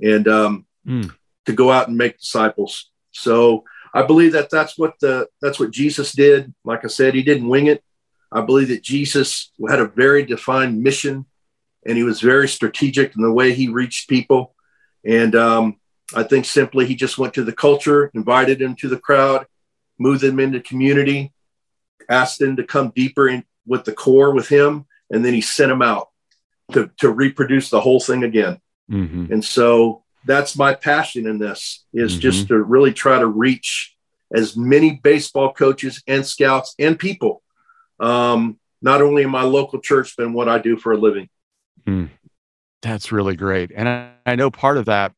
and 0.00 0.28
um, 0.28 0.66
mm. 0.86 1.12
to 1.46 1.52
go 1.52 1.70
out 1.70 1.88
and 1.88 1.96
make 1.96 2.18
disciples. 2.18 2.90
So 3.10 3.64
I 3.92 4.02
believe 4.02 4.32
that 4.32 4.50
that's 4.50 4.78
what 4.78 4.94
the 5.00 5.28
that's 5.40 5.58
what 5.58 5.72
Jesus 5.72 6.12
did. 6.12 6.54
Like 6.64 6.84
I 6.84 6.88
said, 6.88 7.14
he 7.14 7.22
didn't 7.22 7.48
wing 7.48 7.66
it. 7.66 7.82
I 8.30 8.42
believe 8.42 8.68
that 8.68 8.82
Jesus 8.82 9.50
had 9.68 9.80
a 9.80 9.88
very 9.88 10.24
defined 10.24 10.82
mission, 10.82 11.26
and 11.86 11.96
he 11.96 12.04
was 12.04 12.20
very 12.20 12.48
strategic 12.48 13.16
in 13.16 13.22
the 13.22 13.32
way 13.32 13.52
he 13.52 13.68
reached 13.68 14.08
people. 14.08 14.54
And 15.04 15.34
um, 15.34 15.80
I 16.14 16.22
think 16.22 16.44
simply 16.44 16.86
he 16.86 16.94
just 16.94 17.18
went 17.18 17.34
to 17.34 17.44
the 17.44 17.52
culture, 17.52 18.10
invited 18.14 18.58
them 18.58 18.76
to 18.76 18.88
the 18.88 18.98
crowd, 18.98 19.46
moved 19.98 20.20
them 20.20 20.38
into 20.38 20.60
community, 20.60 21.32
asked 22.08 22.38
them 22.38 22.56
to 22.56 22.64
come 22.64 22.92
deeper 22.94 23.28
in 23.28 23.44
with 23.66 23.84
the 23.84 23.92
core 23.92 24.32
with 24.32 24.48
him, 24.48 24.86
and 25.10 25.24
then 25.24 25.34
he 25.34 25.40
sent 25.40 25.70
them 25.70 25.82
out 25.82 26.09
to, 26.70 26.90
to 26.98 27.10
reproduce 27.10 27.70
the 27.70 27.80
whole 27.80 28.00
thing 28.00 28.24
again. 28.24 28.60
Mm-hmm. 28.90 29.32
And 29.32 29.44
so 29.44 30.02
that's 30.24 30.56
my 30.56 30.74
passion 30.74 31.26
in 31.26 31.38
this 31.38 31.84
is 31.92 32.12
mm-hmm. 32.12 32.20
just 32.20 32.48
to 32.48 32.62
really 32.62 32.92
try 32.92 33.18
to 33.18 33.26
reach 33.26 33.96
as 34.32 34.56
many 34.56 35.00
baseball 35.02 35.52
coaches 35.52 36.02
and 36.06 36.24
scouts 36.24 36.74
and 36.78 36.98
people, 36.98 37.42
um, 37.98 38.58
not 38.80 39.02
only 39.02 39.22
in 39.22 39.30
my 39.30 39.42
local 39.42 39.80
church, 39.80 40.14
but 40.16 40.26
in 40.26 40.32
what 40.32 40.48
I 40.48 40.58
do 40.58 40.76
for 40.76 40.92
a 40.92 40.96
living. 40.96 41.28
Mm. 41.86 42.10
That's 42.82 43.12
really 43.12 43.36
great. 43.36 43.72
And 43.74 43.88
I, 43.88 44.10
I 44.24 44.36
know 44.36 44.50
part 44.50 44.78
of 44.78 44.86
that 44.86 45.12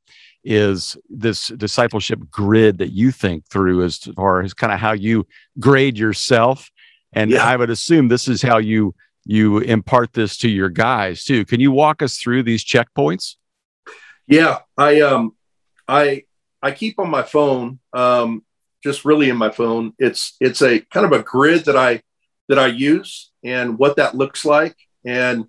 is 0.45 0.97
this 1.09 1.49
discipleship 1.49 2.19
grid 2.31 2.79
that 2.79 2.93
you 2.93 3.13
think 3.13 3.47
through 3.47 3.85
as 3.85 3.99
far 3.99 4.41
as 4.41 4.55
kind 4.55 4.73
of 4.73 4.81
how 4.81 4.93
you 4.93 5.27
grade 5.61 5.97
yourself. 5.97 6.71
And 7.13 7.31
yeah. 7.31 7.45
I 7.45 7.57
would 7.57 7.71
assume 7.71 8.09
this 8.09 8.27
is 8.27 8.43
how 8.43 8.59
you 8.59 8.95
you 9.25 9.59
impart 9.59 10.13
this 10.13 10.37
to 10.39 10.49
your 10.49 10.69
guys 10.69 11.25
too. 11.25 11.45
Can 11.45 11.61
you 11.61 11.71
walk 11.71 12.03
us 12.03 12.19
through 12.19 12.43
these 12.43 12.65
checkpoints? 12.65 13.37
Yeah, 14.27 14.61
I 14.77 15.01
um 15.01 15.37
I 15.89 16.25
I 16.63 16.71
keep 16.71 16.99
on 16.99 17.11
my 17.11 17.23
phone, 17.23 17.81
um, 17.93 18.45
just 18.83 19.05
really 19.05 19.29
in 19.29 19.37
my 19.37 19.51
phone. 19.51 19.95
It's 19.99 20.37
it's 20.41 20.63
a 20.63 20.81
kind 20.81 21.07
of 21.07 21.13
a 21.13 21.23
grid 21.23 21.65
that 21.67 21.77
I 21.77 22.03
that 22.49 22.59
I 22.59 22.67
use 22.67 23.31
and 23.45 23.79
what 23.79 23.97
that 23.97 24.15
looks 24.15 24.45
like. 24.45 24.77
And 25.05 25.47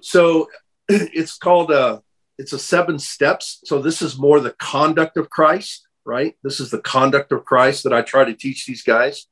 so 0.00 0.48
it's 0.88 1.38
called 1.38 1.70
a 1.70 2.02
it's 2.38 2.52
a 2.52 2.58
seven 2.58 2.98
steps. 2.98 3.60
So 3.64 3.80
this 3.80 4.00
is 4.00 4.18
more 4.18 4.40
the 4.40 4.54
conduct 4.58 5.16
of 5.16 5.28
Christ, 5.28 5.88
right? 6.04 6.36
This 6.44 6.60
is 6.60 6.70
the 6.70 6.80
conduct 6.80 7.32
of 7.32 7.44
Christ 7.44 7.84
that 7.84 7.92
I 7.92 8.02
try 8.02 8.24
to 8.24 8.34
teach 8.34 8.66
these 8.66 8.82
guys. 8.82 9.26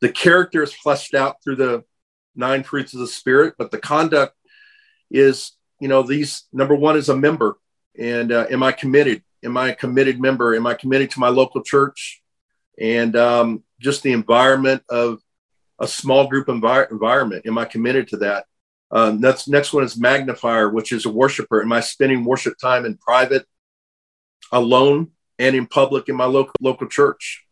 The 0.00 0.10
character 0.10 0.62
is 0.62 0.72
fleshed 0.72 1.14
out 1.14 1.36
through 1.44 1.56
the 1.56 1.84
nine 2.34 2.62
fruits 2.62 2.94
of 2.94 3.00
the 3.00 3.06
spirit, 3.06 3.54
but 3.58 3.70
the 3.70 3.78
conduct 3.78 4.34
is, 5.10 5.52
you 5.80 5.88
know, 5.88 6.02
these 6.02 6.44
number 6.52 6.74
one 6.74 6.96
is 6.96 7.08
a 7.08 7.16
member. 7.16 7.58
And 7.98 8.32
uh, 8.32 8.46
am 8.50 8.62
I 8.62 8.72
committed? 8.72 9.22
Am 9.44 9.56
I 9.56 9.70
a 9.70 9.74
committed 9.74 10.20
member? 10.20 10.54
Am 10.54 10.66
I 10.66 10.74
committed 10.74 11.10
to 11.12 11.20
my 11.20 11.28
local 11.28 11.62
church? 11.62 12.22
And 12.78 13.16
um, 13.16 13.64
just 13.80 14.02
the 14.02 14.12
environment 14.12 14.82
of 14.88 15.20
a 15.78 15.88
small 15.88 16.28
group 16.28 16.46
envir- 16.46 16.90
environment. 16.90 17.46
Am 17.46 17.58
I 17.58 17.64
committed 17.64 18.08
to 18.08 18.18
that? 18.18 18.44
Uh, 18.90 19.12
next, 19.16 19.48
next 19.48 19.72
one 19.72 19.84
is 19.84 19.98
magnifier, 19.98 20.68
which 20.68 20.92
is 20.92 21.06
a 21.06 21.10
worshiper. 21.10 21.62
Am 21.62 21.72
I 21.72 21.80
spending 21.80 22.24
worship 22.24 22.58
time 22.58 22.84
in 22.84 22.96
private, 22.96 23.46
alone, 24.52 25.12
and 25.38 25.56
in 25.56 25.66
public 25.66 26.08
in 26.08 26.16
my 26.16 26.26
local 26.26 26.52
local 26.60 26.86
church? 26.86 27.44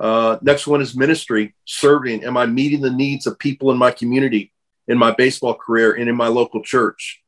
Uh, 0.00 0.38
next 0.40 0.66
one 0.66 0.80
is 0.80 0.96
ministry, 0.96 1.54
serving. 1.66 2.24
Am 2.24 2.36
I 2.38 2.46
meeting 2.46 2.80
the 2.80 2.90
needs 2.90 3.26
of 3.26 3.38
people 3.38 3.70
in 3.70 3.76
my 3.76 3.90
community, 3.90 4.50
in 4.88 4.96
my 4.96 5.12
baseball 5.12 5.54
career, 5.54 5.92
and 5.92 6.08
in 6.08 6.16
my 6.16 6.28
local 6.28 6.62
church? 6.62 7.22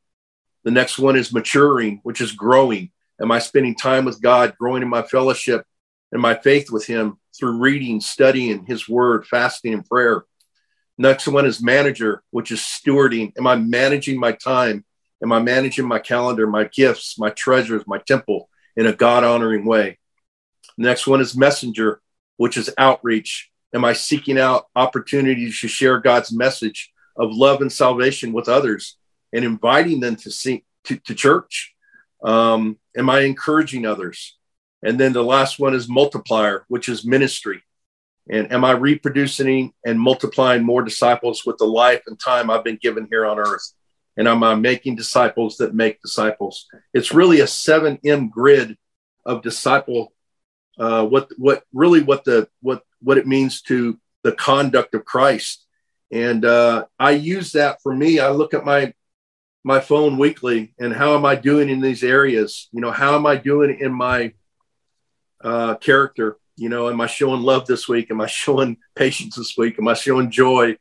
The 0.63 0.71
next 0.71 0.97
one 0.97 1.15
is 1.15 1.31
maturing, 1.31 1.99
which 2.01 2.19
is 2.19 2.31
growing. 2.31 2.89
Am 3.21 3.31
I 3.31 3.37
spending 3.37 3.75
time 3.75 4.05
with 4.05 4.21
God, 4.21 4.55
growing 4.57 4.81
in 4.81 4.89
my 4.89 5.03
fellowship 5.03 5.65
and 6.11 6.19
my 6.19 6.33
faith 6.33 6.71
with 6.71 6.87
Him 6.87 7.19
through 7.37 7.59
reading, 7.59 8.01
studying 8.01 8.65
His 8.65 8.89
Word, 8.89 9.27
fasting, 9.27 9.73
and 9.73 9.85
prayer? 9.85 10.23
Next 10.97 11.27
one 11.27 11.45
is 11.45 11.61
manager, 11.61 12.23
which 12.31 12.51
is 12.51 12.59
stewarding. 12.59 13.33
Am 13.37 13.45
I 13.45 13.55
managing 13.55 14.19
my 14.19 14.31
time? 14.31 14.83
Am 15.21 15.31
I 15.31 15.39
managing 15.39 15.85
my 15.85 15.99
calendar, 15.99 16.47
my 16.47 16.63
gifts, 16.65 17.19
my 17.19 17.29
treasures, 17.29 17.83
my 17.85 17.99
temple 17.99 18.49
in 18.75 18.87
a 18.87 18.93
God 18.93 19.23
honoring 19.23 19.65
way? 19.65 19.99
Next 20.77 21.05
one 21.05 21.21
is 21.21 21.37
messenger, 21.37 22.01
which 22.43 22.57
is 22.57 22.69
outreach. 22.77 23.49
Am 23.73 23.85
I 23.85 23.93
seeking 23.93 24.37
out 24.37 24.67
opportunities 24.75 25.61
to 25.61 25.69
share 25.69 26.01
God's 26.01 26.33
message 26.33 26.91
of 27.15 27.31
love 27.31 27.61
and 27.61 27.71
salvation 27.71 28.33
with 28.33 28.49
others 28.49 28.97
and 29.31 29.45
inviting 29.45 30.01
them 30.01 30.17
to 30.17 30.29
see 30.29 30.65
to, 30.83 30.97
to 30.97 31.15
church? 31.15 31.73
Um, 32.21 32.79
am 32.97 33.09
I 33.09 33.21
encouraging 33.21 33.85
others? 33.85 34.37
And 34.85 34.99
then 34.99 35.13
the 35.13 35.23
last 35.23 35.57
one 35.57 35.73
is 35.73 35.87
multiplier, 35.87 36.65
which 36.67 36.89
is 36.89 37.05
ministry. 37.05 37.63
And 38.29 38.51
am 38.51 38.65
I 38.65 38.71
reproducing 38.71 39.71
and 39.85 39.97
multiplying 39.97 40.65
more 40.65 40.83
disciples 40.83 41.43
with 41.45 41.57
the 41.59 41.65
life 41.83 42.01
and 42.07 42.19
time 42.19 42.49
I've 42.49 42.65
been 42.65 42.79
given 42.81 43.07
here 43.09 43.25
on 43.25 43.39
earth? 43.39 43.71
And 44.17 44.27
am 44.27 44.43
I 44.43 44.55
making 44.55 44.97
disciples 44.97 45.55
that 45.59 45.73
make 45.73 46.01
disciples? 46.01 46.67
It's 46.93 47.13
really 47.13 47.39
a 47.39 47.45
7M 47.45 48.29
grid 48.29 48.77
of 49.25 49.43
disciple, 49.43 50.11
uh, 50.79 51.05
what 51.05 51.29
what 51.37 51.63
really 51.73 52.01
what 52.01 52.23
the 52.23 52.47
what 52.61 52.83
what 53.01 53.17
it 53.17 53.27
means 53.27 53.61
to 53.63 53.99
the 54.23 54.31
conduct 54.31 54.95
of 54.95 55.05
Christ. 55.05 55.65
And 56.11 56.45
uh, 56.45 56.85
I 56.99 57.11
use 57.11 57.53
that 57.53 57.81
for 57.81 57.93
me. 57.93 58.19
I 58.19 58.29
look 58.29 58.53
at 58.53 58.65
my 58.65 58.93
my 59.63 59.79
phone 59.79 60.17
weekly 60.17 60.73
and 60.79 60.93
how 60.93 61.15
am 61.15 61.25
I 61.25 61.35
doing 61.35 61.69
in 61.69 61.79
these 61.79 62.03
areas? 62.03 62.67
You 62.73 62.81
know, 62.81 62.91
how 62.91 63.15
am 63.15 63.25
I 63.25 63.37
doing 63.37 63.77
in 63.79 63.93
my 63.93 64.33
uh, 65.43 65.75
character? 65.75 66.37
You 66.57 66.69
know, 66.69 66.89
am 66.89 67.01
I 67.01 67.07
showing 67.07 67.41
love 67.41 67.65
this 67.65 67.87
week? 67.87 68.11
Am 68.11 68.21
I 68.21 68.27
showing 68.27 68.77
patience 68.95 69.35
this 69.35 69.57
week? 69.57 69.79
Am 69.79 69.87
I 69.87 69.93
showing 69.93 70.31
joy? 70.31 70.77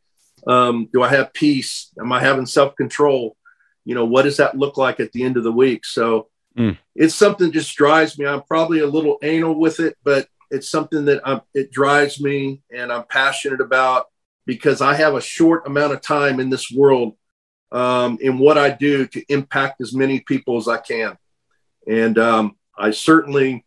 Um, 0.46 0.88
do 0.92 1.02
I 1.02 1.08
have 1.08 1.32
peace? 1.32 1.92
Am 2.00 2.12
I 2.12 2.20
having 2.20 2.46
self 2.46 2.74
control? 2.76 3.36
You 3.84 3.94
know, 3.94 4.04
what 4.04 4.22
does 4.22 4.36
that 4.36 4.56
look 4.56 4.76
like 4.76 5.00
at 5.00 5.12
the 5.12 5.22
end 5.22 5.36
of 5.36 5.44
the 5.44 5.52
week? 5.52 5.84
So 5.84 6.28
mm. 6.56 6.78
it's 6.94 7.14
something 7.14 7.48
that 7.48 7.54
just 7.54 7.76
drives 7.76 8.18
me. 8.18 8.26
I'm 8.26 8.42
probably 8.42 8.80
a 8.80 8.86
little 8.86 9.18
anal 9.22 9.54
with 9.58 9.80
it, 9.80 9.96
but 10.04 10.28
it's 10.50 10.68
something 10.68 11.06
that 11.06 11.20
I'm, 11.24 11.40
it 11.54 11.70
drives 11.70 12.20
me 12.20 12.62
and 12.70 12.92
I'm 12.92 13.04
passionate 13.04 13.60
about 13.60 14.06
because 14.46 14.80
I 14.80 14.94
have 14.94 15.14
a 15.14 15.20
short 15.20 15.66
amount 15.66 15.92
of 15.92 16.02
time 16.02 16.40
in 16.40 16.50
this 16.50 16.70
world 16.70 17.16
um, 17.70 18.18
in 18.20 18.38
what 18.38 18.58
I 18.58 18.70
do 18.70 19.06
to 19.06 19.24
impact 19.32 19.80
as 19.80 19.94
many 19.94 20.20
people 20.20 20.58
as 20.58 20.68
I 20.68 20.76
can. 20.76 21.16
And 21.88 22.18
um, 22.18 22.56
I 22.76 22.90
certainly 22.90 23.64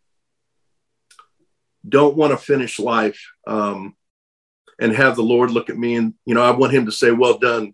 don't 1.87 2.15
want 2.15 2.31
to 2.31 2.37
finish 2.37 2.79
life 2.79 3.19
um, 3.47 3.95
and 4.79 4.93
have 4.93 5.15
the 5.15 5.23
Lord 5.23 5.51
look 5.51 5.69
at 5.69 5.77
me 5.77 5.95
and, 5.95 6.13
you 6.25 6.35
know, 6.35 6.43
I 6.43 6.51
want 6.51 6.73
him 6.73 6.85
to 6.85 6.91
say, 6.91 7.11
Well 7.11 7.37
done, 7.37 7.73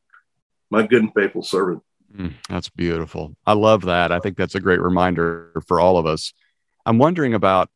my 0.69 0.85
good 0.85 1.03
and 1.03 1.13
faithful 1.13 1.43
servant. 1.43 1.83
Mm, 2.15 2.33
that's 2.49 2.69
beautiful. 2.69 3.35
I 3.45 3.53
love 3.53 3.83
that. 3.83 4.11
I 4.11 4.19
think 4.19 4.37
that's 4.37 4.55
a 4.55 4.59
great 4.59 4.81
reminder 4.81 5.61
for 5.67 5.79
all 5.79 5.97
of 5.97 6.05
us. 6.05 6.33
I'm 6.85 6.97
wondering 6.97 7.33
about, 7.33 7.69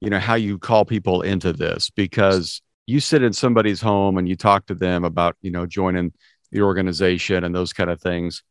you 0.00 0.10
know, 0.10 0.18
how 0.18 0.34
you 0.34 0.58
call 0.58 0.84
people 0.84 1.22
into 1.22 1.52
this 1.52 1.90
because 1.90 2.62
you 2.86 3.00
sit 3.00 3.22
in 3.22 3.32
somebody's 3.32 3.80
home 3.80 4.18
and 4.18 4.28
you 4.28 4.36
talk 4.36 4.66
to 4.66 4.74
them 4.74 5.04
about, 5.04 5.36
you 5.42 5.50
know, 5.50 5.66
joining 5.66 6.12
the 6.52 6.62
organization 6.62 7.44
and 7.44 7.54
those 7.54 7.72
kind 7.72 7.90
of 7.90 8.00
things 8.00 8.42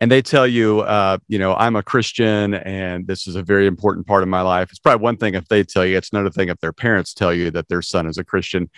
and 0.00 0.10
they 0.10 0.22
tell 0.22 0.46
you, 0.46 0.80
uh, 0.80 1.18
you 1.28 1.38
know, 1.38 1.54
I'm 1.54 1.76
a 1.76 1.82
Christian 1.82 2.54
and 2.54 3.06
this 3.06 3.26
is 3.26 3.36
a 3.36 3.42
very 3.42 3.66
important 3.66 4.06
part 4.06 4.22
of 4.22 4.30
my 4.30 4.40
life. 4.40 4.70
It's 4.70 4.78
probably 4.78 5.02
one 5.02 5.18
thing 5.18 5.34
if 5.34 5.46
they 5.48 5.62
tell 5.62 5.84
you, 5.84 5.98
it's 5.98 6.10
another 6.10 6.30
thing 6.30 6.48
if 6.48 6.58
their 6.60 6.72
parents 6.72 7.12
tell 7.12 7.34
you 7.34 7.50
that 7.50 7.68
their 7.68 7.82
son 7.82 8.06
is 8.06 8.16
a 8.16 8.24
Christian. 8.24 8.70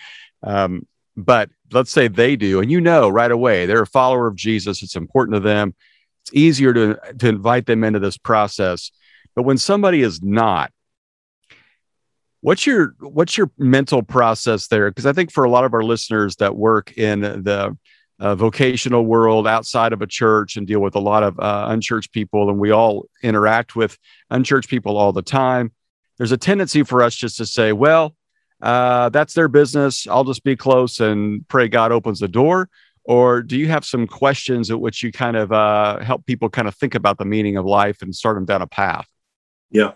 Um, 0.43 0.85
but 1.15 1.49
let's 1.71 1.91
say 1.91 2.07
they 2.07 2.35
do, 2.35 2.59
and 2.59 2.71
you 2.71 2.81
know 2.81 3.09
right 3.09 3.31
away 3.31 3.65
they're 3.65 3.81
a 3.81 3.87
follower 3.87 4.27
of 4.27 4.35
Jesus. 4.35 4.83
It's 4.83 4.95
important 4.95 5.35
to 5.35 5.39
them. 5.39 5.75
It's 6.23 6.33
easier 6.33 6.73
to, 6.73 6.97
to 7.19 7.27
invite 7.27 7.65
them 7.65 7.83
into 7.83 7.99
this 7.99 8.17
process. 8.17 8.91
But 9.35 9.43
when 9.43 9.57
somebody 9.57 10.01
is 10.01 10.21
not, 10.21 10.71
what's 12.41 12.65
your 12.65 12.95
what's 12.99 13.37
your 13.37 13.51
mental 13.57 14.03
process 14.03 14.67
there? 14.67 14.89
Because 14.89 15.05
I 15.05 15.13
think 15.13 15.31
for 15.31 15.43
a 15.43 15.49
lot 15.49 15.65
of 15.65 15.73
our 15.73 15.83
listeners 15.83 16.35
that 16.37 16.55
work 16.55 16.97
in 16.97 17.21
the 17.21 17.75
uh, 18.19 18.35
vocational 18.35 19.05
world 19.05 19.47
outside 19.47 19.91
of 19.91 20.01
a 20.01 20.07
church 20.07 20.55
and 20.55 20.67
deal 20.67 20.79
with 20.79 20.95
a 20.95 20.99
lot 20.99 21.23
of 21.23 21.39
uh, 21.39 21.65
unchurched 21.69 22.11
people, 22.13 22.49
and 22.49 22.59
we 22.59 22.71
all 22.71 23.05
interact 23.21 23.75
with 23.75 23.97
unchurched 24.29 24.69
people 24.69 24.97
all 24.97 25.11
the 25.11 25.21
time. 25.21 25.71
there's 26.17 26.31
a 26.31 26.37
tendency 26.37 26.83
for 26.83 27.01
us 27.01 27.15
just 27.15 27.37
to 27.37 27.45
say, 27.45 27.73
well, 27.73 28.15
uh, 28.63 29.09
that's 29.09 29.33
their 29.33 29.49
business. 29.49 30.07
I'll 30.07 30.23
just 30.23 30.43
be 30.43 30.55
close 30.55 31.01
and 31.01 31.45
pray 31.49 31.67
God 31.67 31.91
opens 31.91 32.19
the 32.21 32.29
door. 32.29 32.69
Or 33.03 33.41
do 33.41 33.57
you 33.57 33.67
have 33.67 33.83
some 33.83 34.07
questions 34.07 34.71
at 34.71 34.79
which 34.79 35.03
you 35.03 35.11
kind 35.11 35.35
of 35.35 35.51
uh, 35.51 35.99
help 35.99 36.25
people 36.25 36.49
kind 36.49 36.69
of 36.69 36.75
think 36.75 36.95
about 36.95 37.17
the 37.17 37.25
meaning 37.25 37.57
of 37.57 37.65
life 37.65 38.01
and 38.01 38.15
start 38.15 38.37
them 38.37 38.45
down 38.45 38.61
a 38.61 38.67
path? 38.67 39.05
Yeah. 39.69 39.91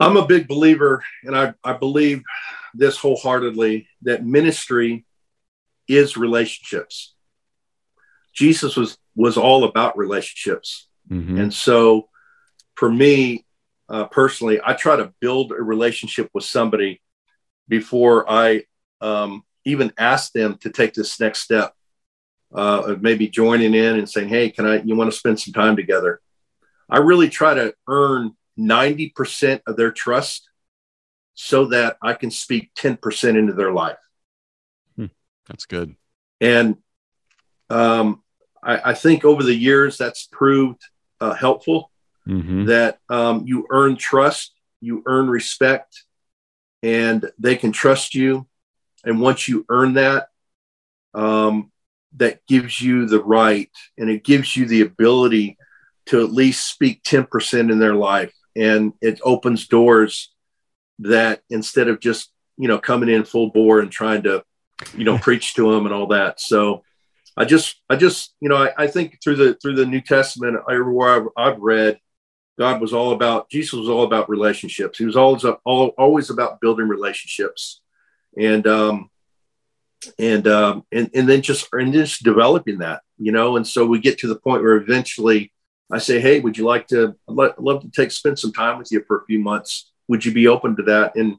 I'm 0.00 0.16
a 0.16 0.26
big 0.26 0.48
believer, 0.48 1.04
and 1.24 1.36
I, 1.36 1.52
I 1.62 1.74
believe 1.74 2.22
this 2.72 2.96
wholeheartedly 2.96 3.86
that 4.02 4.24
ministry 4.24 5.04
is 5.86 6.16
relationships. 6.16 7.14
Jesus 8.32 8.76
was 8.76 8.96
was 9.14 9.36
all 9.36 9.64
about 9.64 9.98
relationships, 9.98 10.88
mm-hmm. 11.10 11.36
and 11.38 11.52
so 11.52 12.08
for 12.76 12.90
me 12.90 13.44
uh, 13.90 14.04
personally, 14.04 14.58
I 14.64 14.72
try 14.72 14.96
to 14.96 15.12
build 15.20 15.52
a 15.52 15.56
relationship 15.56 16.30
with 16.32 16.44
somebody 16.44 17.02
before 17.70 18.30
I 18.30 18.64
um, 19.00 19.44
even 19.64 19.92
ask 19.96 20.32
them 20.32 20.58
to 20.58 20.70
take 20.70 20.92
this 20.92 21.18
next 21.20 21.40
step 21.40 21.72
uh, 22.54 22.82
of 22.86 23.02
maybe 23.02 23.28
joining 23.28 23.72
in 23.72 23.96
and 23.96 24.10
saying, 24.10 24.28
"Hey, 24.28 24.50
can 24.50 24.66
I? 24.66 24.82
You 24.82 24.96
want 24.96 25.10
to 25.10 25.16
spend 25.16 25.40
some 25.40 25.54
time 25.54 25.76
together?" 25.76 26.20
I 26.90 26.98
really 26.98 27.30
try 27.30 27.54
to 27.54 27.72
earn 27.88 28.36
ninety 28.56 29.08
percent 29.08 29.62
of 29.66 29.76
their 29.76 29.92
trust 29.92 30.50
so 31.34 31.66
that 31.66 31.96
I 32.02 32.12
can 32.12 32.30
speak 32.30 32.70
10% 32.74 33.38
into 33.38 33.54
their 33.54 33.72
life. 33.72 33.96
Hmm, 34.94 35.06
that's 35.48 35.64
good. 35.64 35.96
And 36.38 36.76
um, 37.70 38.22
I, 38.62 38.90
I, 38.90 38.94
think 38.94 39.24
over 39.24 39.42
the 39.42 39.54
years 39.54 39.96
that's 39.96 40.28
proved 40.30 40.82
uh, 41.18 41.32
helpful 41.32 41.90
mm-hmm. 42.28 42.66
that 42.66 42.98
um, 43.08 43.44
you 43.46 43.66
earn 43.70 43.96
trust, 43.96 44.52
you 44.82 45.02
earn 45.06 45.30
respect, 45.30 46.04
and 46.82 47.30
they 47.38 47.56
can 47.56 47.72
trust 47.72 48.14
you. 48.14 48.46
And 49.04 49.20
once 49.20 49.48
you 49.48 49.64
earn 49.68 49.94
that, 49.94 50.28
um, 51.14 51.70
that 52.16 52.44
gives 52.46 52.80
you 52.80 53.06
the 53.06 53.22
right 53.22 53.70
and 53.96 54.10
it 54.10 54.24
gives 54.24 54.56
you 54.56 54.66
the 54.66 54.80
ability 54.82 55.56
to 56.06 56.22
at 56.24 56.32
least 56.32 56.68
speak 56.68 57.02
10% 57.02 57.70
in 57.70 57.78
their 57.78 57.94
life. 57.94 58.34
And 58.56 58.92
it 59.00 59.20
opens 59.22 59.68
doors 59.68 60.32
that 61.00 61.40
instead 61.50 61.88
of 61.88 62.00
just 62.00 62.30
you 62.56 62.68
know 62.68 62.78
coming 62.78 63.08
in 63.08 63.24
full 63.24 63.50
bore 63.50 63.80
and 63.80 63.90
trying 63.90 64.22
to 64.22 64.44
you 64.94 65.04
know 65.04 65.18
preach 65.26 65.54
to 65.54 65.72
them 65.72 65.86
and 65.86 65.94
all 65.94 66.08
that 66.08 66.40
so 66.40 66.82
i 67.36 67.44
just 67.44 67.80
i 67.88 67.96
just 67.96 68.34
you 68.40 68.48
know 68.48 68.56
I, 68.56 68.72
I, 68.76 68.86
think 68.86 69.18
through 69.22 69.36
the 69.36 69.54
through 69.54 69.76
the 69.76 69.86
new 69.86 70.00
testament 70.00 70.58
everywhere 70.70 71.08
I've, 71.10 71.28
I've, 71.36 71.60
read 71.60 71.98
god 72.60 72.80
was 72.80 72.92
all 72.92 73.12
about 73.12 73.48
jesus 73.50 73.72
was 73.72 73.88
all 73.88 74.04
about 74.04 74.28
relationships 74.28 74.98
he 74.98 75.04
was 75.04 75.16
always 75.16 75.44
all, 75.64 75.88
always 75.98 76.30
about 76.30 76.60
building 76.60 76.86
relationships 76.86 77.80
and 78.38 78.66
um 78.66 79.10
and 80.18 80.46
um 80.46 80.84
and, 80.92 81.10
and 81.14 81.28
then 81.28 81.42
just 81.42 81.68
and 81.72 81.92
just 81.92 82.22
developing 82.22 82.78
that 82.78 83.02
you 83.18 83.32
know 83.32 83.56
and 83.56 83.66
so 83.66 83.84
we 83.84 83.98
get 83.98 84.18
to 84.18 84.28
the 84.28 84.36
point 84.36 84.62
where 84.62 84.76
eventually 84.76 85.52
i 85.90 85.98
say 85.98 86.20
hey 86.20 86.40
would 86.40 86.56
you 86.56 86.64
like 86.64 86.86
to 86.86 87.16
I'd 87.28 87.58
love 87.58 87.82
to 87.82 87.90
take 87.90 88.10
spend 88.10 88.38
some 88.38 88.52
time 88.52 88.78
with 88.78 88.92
you 88.92 89.02
for 89.06 89.18
a 89.18 89.24
few 89.26 89.40
months 89.40 89.90
would 90.10 90.24
you 90.24 90.32
be 90.34 90.48
open 90.48 90.74
to 90.74 90.82
that? 90.82 91.14
And 91.14 91.36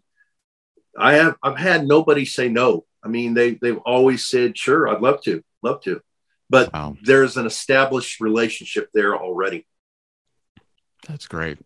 I 0.98 1.16
have 1.16 1.36
I've 1.44 1.58
had 1.58 1.86
nobody 1.86 2.24
say 2.24 2.48
no. 2.48 2.86
I 3.04 3.10
mean, 3.10 3.34
they 3.34 3.56
they've 3.56 3.78
always 3.80 4.26
said, 4.26 4.58
sure, 4.58 4.88
I'd 4.88 5.02
love 5.02 5.22
to, 5.24 5.44
love 5.62 5.82
to. 5.82 6.02
But 6.50 6.72
wow. 6.74 6.96
there's 7.04 7.36
an 7.36 7.46
established 7.46 8.22
relationship 8.22 8.90
there 8.94 9.16
already. 9.16 9.68
That's 11.12 11.28
great. 11.28 11.58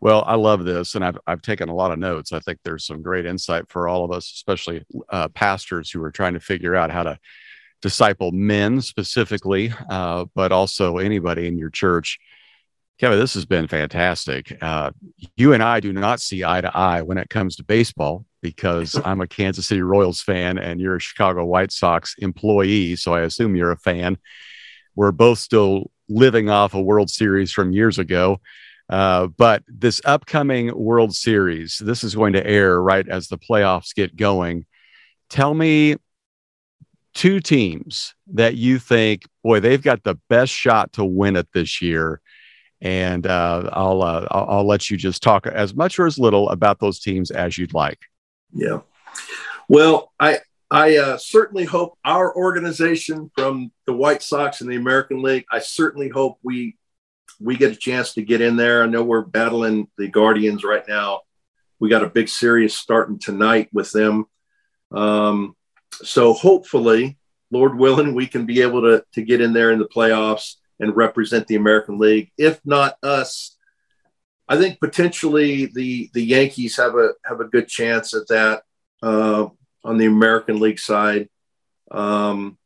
Well, 0.00 0.24
I 0.26 0.34
love 0.34 0.64
this, 0.64 0.94
and 0.94 1.04
I've 1.04 1.18
I've 1.26 1.40
taken 1.40 1.68
a 1.68 1.74
lot 1.74 1.92
of 1.92 1.98
notes. 1.98 2.32
I 2.32 2.40
think 2.40 2.58
there's 2.62 2.84
some 2.84 3.00
great 3.00 3.26
insight 3.26 3.68
for 3.68 3.88
all 3.88 4.04
of 4.04 4.10
us, 4.10 4.30
especially 4.32 4.84
uh, 5.08 5.28
pastors 5.28 5.90
who 5.90 6.02
are 6.02 6.10
trying 6.10 6.34
to 6.34 6.40
figure 6.40 6.74
out 6.74 6.90
how 6.90 7.04
to 7.04 7.18
disciple 7.80 8.32
men 8.32 8.80
specifically, 8.80 9.72
uh, 9.88 10.24
but 10.34 10.52
also 10.52 10.98
anybody 10.98 11.46
in 11.46 11.56
your 11.56 11.70
church 11.70 12.18
Kevin, 12.98 13.18
this 13.18 13.34
has 13.34 13.44
been 13.44 13.68
fantastic. 13.68 14.56
Uh, 14.62 14.90
you 15.36 15.52
and 15.52 15.62
I 15.62 15.80
do 15.80 15.92
not 15.92 16.18
see 16.18 16.44
eye 16.44 16.62
to 16.62 16.74
eye 16.74 17.02
when 17.02 17.18
it 17.18 17.28
comes 17.28 17.56
to 17.56 17.64
baseball 17.64 18.24
because 18.40 18.98
I'm 19.04 19.20
a 19.20 19.26
Kansas 19.26 19.66
City 19.66 19.82
Royals 19.82 20.22
fan 20.22 20.56
and 20.58 20.80
you're 20.80 20.96
a 20.96 21.00
Chicago 21.00 21.44
White 21.44 21.72
Sox 21.72 22.14
employee. 22.18 22.96
So 22.96 23.12
I 23.12 23.22
assume 23.22 23.54
you're 23.54 23.72
a 23.72 23.76
fan. 23.76 24.16
We're 24.94 25.12
both 25.12 25.38
still 25.38 25.90
living 26.08 26.48
off 26.48 26.74
a 26.74 26.80
World 26.80 27.10
Series 27.10 27.52
from 27.52 27.72
years 27.72 27.98
ago. 27.98 28.40
Uh, 28.88 29.26
but 29.26 29.62
this 29.66 30.00
upcoming 30.04 30.76
World 30.76 31.14
Series, 31.14 31.78
this 31.78 32.04
is 32.04 32.14
going 32.14 32.34
to 32.34 32.46
air 32.46 32.80
right 32.80 33.08
as 33.08 33.28
the 33.28 33.38
playoffs 33.38 33.94
get 33.94 34.14
going. 34.14 34.64
Tell 35.28 35.52
me 35.52 35.96
two 37.14 37.40
teams 37.40 38.14
that 38.34 38.54
you 38.54 38.78
think, 38.78 39.22
boy, 39.42 39.58
they've 39.58 39.82
got 39.82 40.04
the 40.04 40.18
best 40.28 40.52
shot 40.52 40.92
to 40.92 41.04
win 41.04 41.34
it 41.34 41.48
this 41.52 41.82
year 41.82 42.20
and 42.80 43.26
uh, 43.26 43.70
I'll, 43.72 44.02
uh, 44.02 44.26
I'll, 44.30 44.46
I'll 44.50 44.66
let 44.66 44.90
you 44.90 44.96
just 44.96 45.22
talk 45.22 45.46
as 45.46 45.74
much 45.74 45.98
or 45.98 46.06
as 46.06 46.18
little 46.18 46.50
about 46.50 46.78
those 46.78 47.00
teams 47.00 47.30
as 47.30 47.56
you'd 47.56 47.74
like. 47.74 47.98
Yeah. 48.52 48.80
Well, 49.68 50.12
I 50.20 50.38
I 50.70 50.96
uh, 50.96 51.16
certainly 51.18 51.64
hope 51.64 51.96
our 52.04 52.34
organization 52.34 53.30
from 53.34 53.70
the 53.86 53.92
White 53.92 54.22
Sox 54.22 54.60
and 54.60 54.70
the 54.70 54.76
American 54.76 55.22
League. 55.22 55.44
I 55.50 55.60
certainly 55.60 56.08
hope 56.08 56.38
we 56.42 56.76
we 57.40 57.56
get 57.56 57.72
a 57.72 57.76
chance 57.76 58.14
to 58.14 58.22
get 58.22 58.40
in 58.40 58.56
there. 58.56 58.82
I 58.82 58.86
know 58.86 59.02
we're 59.02 59.20
battling 59.20 59.88
the 59.98 60.08
Guardians 60.08 60.64
right 60.64 60.86
now. 60.88 61.20
We 61.78 61.90
got 61.90 62.02
a 62.02 62.08
big 62.08 62.28
series 62.28 62.74
starting 62.74 63.18
tonight 63.18 63.68
with 63.72 63.92
them. 63.92 64.24
Um, 64.90 65.54
so 65.92 66.32
hopefully, 66.32 67.18
Lord 67.50 67.78
willing, 67.78 68.14
we 68.14 68.26
can 68.26 68.46
be 68.46 68.62
able 68.62 68.82
to 68.82 69.04
to 69.12 69.22
get 69.22 69.40
in 69.40 69.52
there 69.52 69.70
in 69.70 69.78
the 69.78 69.88
playoffs 69.88 70.54
and 70.80 70.96
represent 70.96 71.46
the 71.46 71.56
American 71.56 71.98
League. 71.98 72.32
If 72.36 72.60
not 72.64 72.96
us, 73.02 73.56
I 74.48 74.56
think 74.56 74.80
potentially 74.80 75.66
the 75.66 76.10
the 76.12 76.24
Yankees 76.24 76.76
have 76.76 76.96
a 76.96 77.10
have 77.24 77.40
a 77.40 77.48
good 77.48 77.68
chance 77.68 78.14
at 78.14 78.28
that 78.28 78.62
uh, 79.02 79.48
on 79.86 79.98
the 79.98 80.06
American 80.06 80.60
League 80.60 80.80
side. 80.80 81.28
Um, 81.90 82.58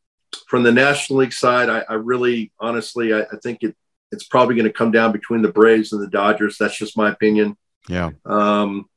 from 0.47 0.63
the 0.63 0.73
National 0.73 1.21
League 1.21 1.33
side, 1.33 1.69
I, 1.69 1.85
I 1.89 1.95
really, 1.95 2.53
honestly, 2.59 3.13
I, 3.13 3.21
I, 3.21 3.37
think 3.43 3.63
it 3.63 3.77
it's 4.11 4.25
probably 4.25 4.55
going 4.55 4.67
to 4.67 4.73
come 4.73 4.91
down 4.91 5.13
between 5.13 5.43
the 5.43 5.53
Braves 5.53 5.93
and 5.93 6.03
the 6.03 6.09
Dodgers. 6.09 6.57
That's 6.59 6.77
just 6.77 6.97
my 6.97 7.11
opinion. 7.11 7.57
Yeah. 7.89 8.11
Um, 8.25 8.89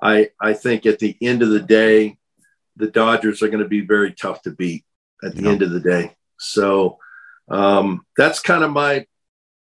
I 0.00 0.30
I 0.40 0.54
think 0.54 0.86
at 0.86 0.98
the 0.98 1.16
end 1.20 1.42
of 1.42 1.50
the 1.50 1.60
day, 1.60 2.18
the 2.76 2.90
Dodgers 2.90 3.42
are 3.42 3.48
going 3.48 3.62
to 3.62 3.68
be 3.68 3.80
very 3.80 4.12
tough 4.12 4.42
to 4.42 4.50
beat 4.50 4.84
at 5.22 5.34
the 5.34 5.42
yeah. 5.42 5.50
end 5.50 5.62
of 5.62 5.70
the 5.70 5.80
day. 5.80 6.16
So 6.38 6.98
um, 7.48 8.04
that's 8.16 8.40
kind 8.40 8.64
of 8.64 8.70
my 8.70 9.06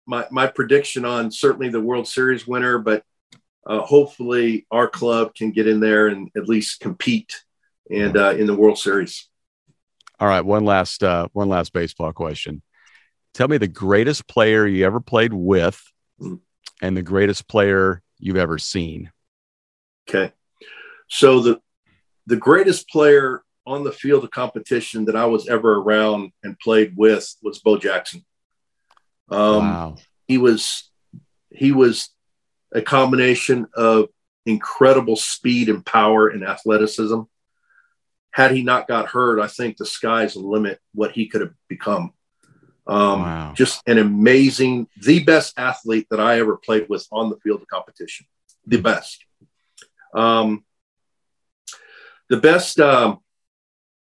my 0.07 0.27
my 0.31 0.47
prediction 0.47 1.05
on 1.05 1.31
certainly 1.31 1.69
the 1.69 1.81
World 1.81 2.09
Series 2.09 2.47
winner, 2.47 2.79
but 2.79 3.05
uh, 3.67 3.81
hopefully 3.81 4.67
our 4.71 4.89
club 4.89 5.35
can 5.35 5.51
get 5.51 5.69
in 5.69 5.81
there 5.81 6.09
and 6.09 6.31
at 6.37 6.49
least 6.49 6.81
compete 6.81 7.35
and 7.93 8.17
uh, 8.17 8.31
in 8.31 8.47
the 8.47 8.55
World 8.55 8.79
Series. 8.79 9.29
All 10.19 10.29
right, 10.29 10.45
one 10.45 10.65
last 10.65 11.03
uh, 11.03 11.29
one 11.33 11.49
last 11.49 11.73
baseball 11.73 12.13
question. 12.13 12.63
Tell 13.35 13.49
me 13.49 13.59
the 13.59 13.69
greatest 13.69 14.27
player 14.27 14.67
you 14.67 14.85
ever 14.87 15.01
played 15.01 15.33
with, 15.33 15.83
mm. 16.21 16.41
and 16.81 16.97
the 16.97 17.03
greatest 17.03 17.49
player 17.49 18.03
you've 18.19 18.37
ever 18.37 18.59
seen. 18.59 19.11
Okay, 20.09 20.33
so 21.09 21.41
the 21.41 21.61
the 22.27 22.37
greatest 22.37 22.89
player 22.89 23.43
on 23.67 23.85
the 23.85 23.93
field 23.93 24.25
of 24.25 24.31
competition 24.31 25.05
that 25.05 25.17
I 25.17 25.27
was 25.27 25.49
ever 25.49 25.75
around 25.75 26.33
and 26.43 26.59
played 26.59 26.95
with 26.97 27.33
was 27.43 27.61
Bo 27.61 27.79
Jackson. 27.79 28.25
Um, 29.29 29.59
wow. 29.59 29.97
He 30.27 30.39
was 30.39 30.91
he 31.51 31.73
was 31.73 32.11
a 32.73 32.83
combination 32.83 33.67
of 33.75 34.09
incredible 34.47 35.17
speed 35.17 35.69
and 35.69 35.85
power 35.85 36.29
and 36.29 36.45
athleticism. 36.45 37.21
Had 38.33 38.53
he 38.53 38.63
not 38.63 38.89
got 38.89 39.09
hurt, 39.09 39.41
I 39.41 39.47
think 39.47 39.77
the 39.77 39.87
sky's 39.87 40.35
the 40.35 40.41
limit 40.41 40.81
what 40.95 41.13
he 41.13 41.27
could 41.27 41.43
have 41.43 41.55
become. 41.69 42.13
Um, 42.87 43.23
wow. 43.23 43.53
Just 43.55 43.83
an 43.87 43.99
amazing, 43.99 44.89
the 45.01 45.23
best 45.23 45.55
athlete 45.57 46.09
that 46.11 46.21
I 46.21 46.41
ever 46.41 46.57
played 46.57 46.89
with 46.89 47.07
on 47.13 47.31
the 47.31 47.37
field 47.37 47.63
of 47.63 47.69
competition. 47.69 48.27
The 48.67 48.79
best. 48.79 49.25
Um, 50.15 50.65
the 52.29 52.39
best 52.39 52.81
um, 52.81 53.21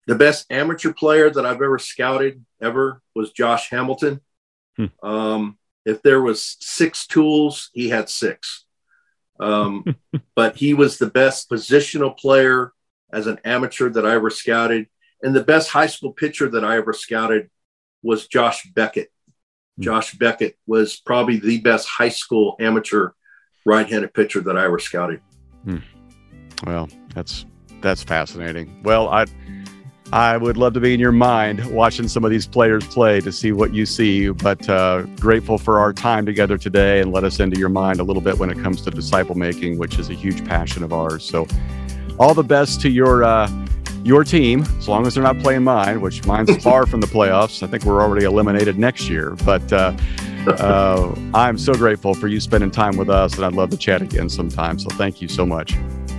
the 0.06 0.16
best 0.16 0.46
amateur 0.52 0.94
player 0.94 1.30
that 1.30 1.46
I've 1.46 1.62
ever 1.62 1.80
scouted 1.80 2.44
ever 2.62 3.02
was 3.16 3.32
Josh 3.32 3.70
Hamilton. 3.70 4.22
Hmm. 4.76 4.86
Um, 5.04 5.58
if 5.86 6.02
there 6.02 6.22
was 6.22 6.58
six 6.60 7.08
tools, 7.08 7.70
he 7.74 7.90
had 7.90 8.10
six. 8.10 8.66
Um, 9.40 9.96
but 10.36 10.58
he 10.58 10.74
was 10.74 10.98
the 10.98 11.10
best 11.10 11.50
positional 11.50 12.18
player 12.18 12.74
as 13.12 13.28
an 13.28 13.40
amateur 13.46 13.90
that 13.90 14.06
I 14.06 14.16
ever 14.16 14.30
scouted, 14.30 14.88
and 15.22 15.36
the 15.36 15.44
best 15.44 15.70
high 15.70 15.88
school 15.88 16.12
pitcher 16.12 16.50
that 16.50 16.64
I 16.64 16.78
ever 16.78 16.94
scouted 16.94 17.50
was 18.04 18.28
Josh 18.28 18.68
Beckett. 18.74 19.12
Hmm. 19.78 19.84
Josh 19.84 20.14
Beckett 20.16 20.58
was 20.68 20.98
probably 20.98 21.40
the 21.40 21.60
best 21.60 21.88
high 21.88 22.10
school 22.10 22.56
amateur 22.60 23.12
right-handed 23.66 24.14
pitcher 24.14 24.42
that 24.42 24.58
I 24.58 24.66
ever 24.66 24.80
scouted. 24.80 25.22
Hmm. 25.64 25.78
Well, 26.66 26.90
that's 27.14 27.46
that's 27.82 28.04
fascinating. 28.04 28.82
Well, 28.84 29.10
I 29.10 29.26
I 30.14 30.38
would 30.38 30.56
love 30.56 30.74
to 30.74 30.80
be 30.80 30.94
in 30.94 31.02
your 31.02 31.12
mind 31.12 31.66
watching 31.66 32.08
some 32.08 32.24
of 32.24 32.32
these 32.32 32.48
players 32.48 32.88
play 32.88 33.20
to 33.20 33.32
see 33.32 33.52
what 33.52 33.74
you 33.74 33.86
see. 33.86 34.30
But 34.30 34.68
uh, 34.70 35.02
grateful 35.20 35.58
for 35.58 35.80
our 35.80 35.92
time 35.92 36.26
together 36.26 36.58
today 36.58 37.02
and 37.02 37.12
let 37.12 37.26
us 37.26 37.42
into 37.42 37.60
your 37.60 37.70
mind 37.70 38.00
a 38.00 38.04
little 38.04 38.22
bit 38.22 38.38
when 38.38 38.50
it 38.50 38.58
comes 38.60 38.82
to 38.84 38.92
disciple 38.92 39.36
making, 39.36 39.78
which 39.78 40.00
is 40.00 40.10
a 40.10 40.14
huge 40.14 40.46
passion 40.46 40.82
of 40.82 40.94
ours. 40.94 41.26
So, 41.26 41.46
all 42.20 42.34
the 42.34 42.44
best 42.44 42.82
to 42.82 42.90
your 42.90 43.24
uh, 43.24 43.50
your 44.04 44.24
team, 44.24 44.62
as 44.78 44.88
long 44.88 45.06
as 45.06 45.16
they're 45.16 45.24
not 45.24 45.38
playing 45.40 45.64
mine, 45.64 46.02
which 46.02 46.26
mine's 46.26 46.56
far 46.64 46.86
from 46.86 47.02
the 47.02 47.08
playoffs. 47.08 47.62
I 47.62 47.68
think 47.68 47.84
we're 47.84 48.02
already 48.02 48.26
eliminated 48.26 48.80
next 48.80 49.10
year. 49.10 49.36
But 49.46 49.72
uh, 49.74 49.94
uh, 50.48 51.14
I'm 51.34 51.58
so 51.58 51.74
grateful 51.74 52.14
for 52.14 52.28
you 52.28 52.40
spending 52.40 52.72
time 52.72 52.98
with 52.98 53.10
us, 53.10 53.36
and 53.36 53.46
I'd 53.46 53.54
love 53.54 53.70
to 53.72 53.78
chat 53.78 54.02
again 54.02 54.30
sometime. 54.30 54.80
So, 54.80 54.90
thank 54.92 55.22
you 55.22 55.28
so 55.28 55.46
much. 55.46 55.76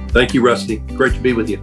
Thank 0.09 0.35
you, 0.35 0.43
Rusty. 0.43 0.79
Great 0.79 1.15
to 1.15 1.21
be 1.21 1.33
with 1.33 1.49
you. 1.49 1.63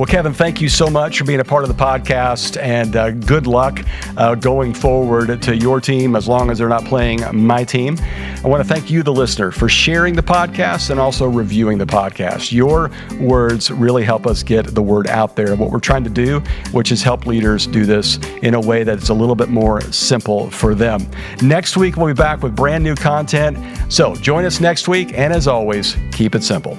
Well, 0.00 0.06
Kevin, 0.06 0.32
thank 0.32 0.62
you 0.62 0.70
so 0.70 0.88
much 0.88 1.18
for 1.18 1.24
being 1.24 1.40
a 1.40 1.44
part 1.44 1.62
of 1.62 1.68
the 1.68 1.74
podcast 1.74 2.58
and 2.58 2.96
uh, 2.96 3.10
good 3.10 3.46
luck 3.46 3.84
uh, 4.16 4.34
going 4.34 4.72
forward 4.72 5.42
to 5.42 5.54
your 5.54 5.78
team 5.78 6.16
as 6.16 6.26
long 6.26 6.50
as 6.50 6.56
they're 6.56 6.70
not 6.70 6.86
playing 6.86 7.20
my 7.36 7.64
team. 7.64 7.98
I 8.42 8.48
want 8.48 8.66
to 8.66 8.66
thank 8.66 8.90
you, 8.90 9.02
the 9.02 9.12
listener, 9.12 9.50
for 9.50 9.68
sharing 9.68 10.16
the 10.16 10.22
podcast 10.22 10.88
and 10.88 10.98
also 10.98 11.28
reviewing 11.28 11.76
the 11.76 11.84
podcast. 11.84 12.50
Your 12.50 12.90
words 13.20 13.70
really 13.70 14.02
help 14.02 14.26
us 14.26 14.42
get 14.42 14.74
the 14.74 14.80
word 14.80 15.06
out 15.06 15.36
there. 15.36 15.54
What 15.54 15.70
we're 15.70 15.80
trying 15.80 16.04
to 16.04 16.08
do, 16.08 16.40
which 16.72 16.92
is 16.92 17.02
help 17.02 17.26
leaders 17.26 17.66
do 17.66 17.84
this 17.84 18.16
in 18.40 18.54
a 18.54 18.60
way 18.60 18.84
that's 18.84 19.10
a 19.10 19.14
little 19.14 19.36
bit 19.36 19.50
more 19.50 19.82
simple 19.92 20.50
for 20.50 20.74
them. 20.74 21.06
Next 21.42 21.76
week, 21.76 21.98
we'll 21.98 22.06
be 22.06 22.14
back 22.14 22.42
with 22.42 22.56
brand 22.56 22.82
new 22.82 22.94
content. 22.94 23.58
So 23.92 24.14
join 24.14 24.46
us 24.46 24.60
next 24.60 24.88
week. 24.88 25.12
And 25.12 25.30
as 25.30 25.46
always, 25.46 25.98
keep 26.10 26.34
it 26.34 26.42
simple. 26.42 26.78